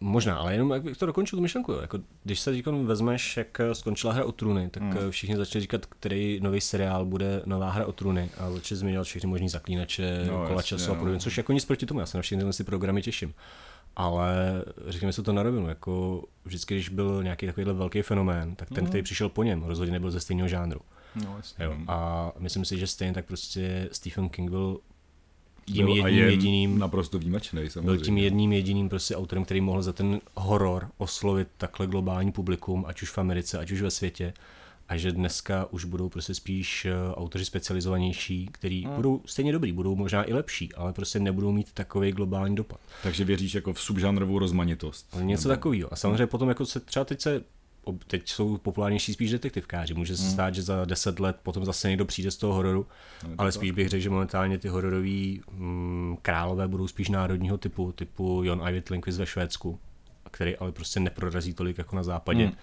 [0.00, 1.72] možná, ale jenom jak to dokončil tu myšlenku.
[1.72, 1.78] Jo.
[1.80, 5.10] Jako, když se teď vezmeš, jak skončila hra o trůny, tak hmm.
[5.10, 9.28] všichni začali říkat, který nový seriál bude nová hra o trůny a začali zmiňovat všechny
[9.28, 10.98] možný zaklínače, No, kola času a no.
[10.98, 13.34] podobně, což jako nic proti tomu, já se na všechny tyhle ty programy těším.
[13.98, 18.68] Ale řekněme si to na rovinu, jako vždycky, když byl nějaký takovýhle velký fenomén, tak
[18.68, 18.86] ten, Mhm.
[18.88, 20.80] který přišel po něm, rozhodně nebyl ze stejného žánru.
[21.24, 21.64] No, jasně.
[21.64, 21.76] Jo.
[21.88, 24.80] A myslím si, že stejně tak prostě Stephen King byl
[25.64, 27.86] tím Byl jedním je jediným, naprosto výjimečný, samozřejmě.
[27.86, 32.84] byl tím jedním jediným prostě autorem, který mohl za ten horor oslovit takhle globální publikum,
[32.88, 34.32] ať už v Americe, ať už ve světě.
[34.88, 38.96] A že dneska už budou prostě spíš eh, autoři specializovanější, který Hmm.
[38.96, 42.80] budou stejně dobrý, budou možná i lepší, ale prostě nebudou mít takový globální dopad.
[43.02, 45.16] Takže věříš jako v subžánrovou rozmanitost.
[45.20, 45.92] Něco Nebo- takového.
[45.92, 47.42] A samozřejmě potom jako se třeba teď se
[48.06, 49.94] teď jsou populárnější spíš detektivkáři.
[49.94, 50.32] Může se hmm.
[50.32, 52.86] stát, že za deset let potom zase někdo přijde z toho hororu,
[53.28, 57.92] no, ale spíš bych řekl, že momentálně ty hororový mm, králové budou spíš národního typu,
[57.92, 59.78] typu Jon Ajvit Lindqvist ve Švédsku,
[60.30, 62.44] který ale prostě neprorazí tolik jako na západě.
[62.44, 62.56] Hmm.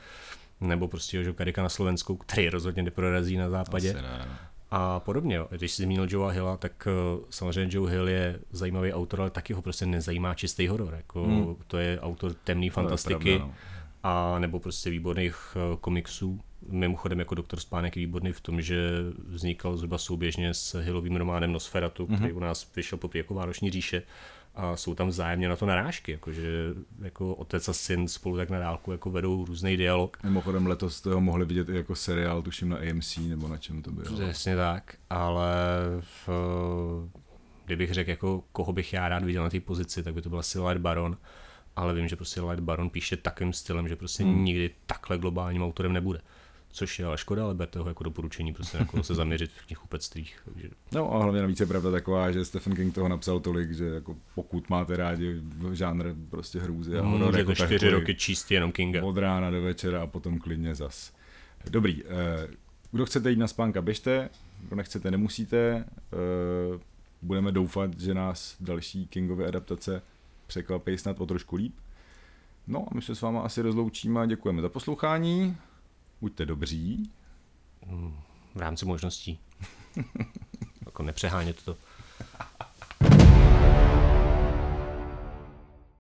[0.62, 3.94] Nebo prostě Jožo Karika na Slovensku, který rozhodně neprorazí na západě.
[3.94, 4.28] ne.
[4.72, 5.48] A podobně, jo.
[5.52, 6.88] když jsi zmínil Joea Hilla, tak
[7.18, 10.94] uh, samozřejmě Joe Hill je zajímavý autor, ale taky ho prostě nezajímá čistý horor.
[10.94, 11.56] Jako, hmm.
[11.68, 13.36] To je autor temné fantastiky.
[13.38, 13.54] Pravda, no
[14.08, 16.40] a nebo prostě výborných eh, komiksů.
[16.70, 18.90] Mimochodem jako Doktor Spánek je výborný v tom, že
[19.28, 22.16] vznikal zhruba souběžně s Hillovým románem Nosferatu, mm-hmm.
[22.16, 24.04] který u nás vyšel po jako Vánoční říše
[24.56, 28.60] a jsou tam vzájemně na to narážky, jakože jako otec a syn spolu tak na
[28.60, 30.18] dálku jako vedou různý dialog.
[30.24, 33.92] Mimochodem letos to mohli vidět i jako seriál, tuším na AMC nebo na čem to
[33.92, 34.06] bylo.
[34.06, 35.56] Přesně tak, ale
[36.00, 36.30] v,
[37.66, 40.40] kdybych řekl, jako koho bych já rád viděl na té pozici, tak by to byl
[40.40, 41.18] asi Light Baron,
[41.76, 44.46] ale vím, že prostě Light Baron píše takovým stylem, že prostě hmm.
[44.46, 46.20] nikdy takhle globálním autorem nebude.
[46.76, 49.86] Což je ale škoda, ale berte ho jako doporučení, prostě jako se zaměřit v těch
[49.86, 50.40] upectvích.
[50.46, 50.70] Takže...
[50.92, 54.16] No a hlavně navíc je pravda taková, že Stephen King toho napsal tolik, že jako
[54.36, 59.04] pokud máte rádi žánr prostě hrůzy a horor, Můžete jako čtyři roky číst jenom Kinga.
[59.04, 61.14] Od rána do večera a potom klidně zas.
[61.70, 62.48] Dobrý, eh,
[62.92, 64.30] kdo chcete jít na spánka, běžte,
[64.68, 65.86] kdo nechcete, nemusíte.
[66.14, 66.80] Eh,
[67.22, 70.02] budeme doufat, že nás další Kingovy adaptace
[70.48, 71.76] překvapí snad o trošku líp.
[72.68, 75.58] No a my se s váma asi rozloučíme a děkujeme za poslouchání.
[76.26, 77.12] Buďte dobří.
[78.56, 79.40] V rámci možností.
[80.86, 81.78] jako nepřehánět to.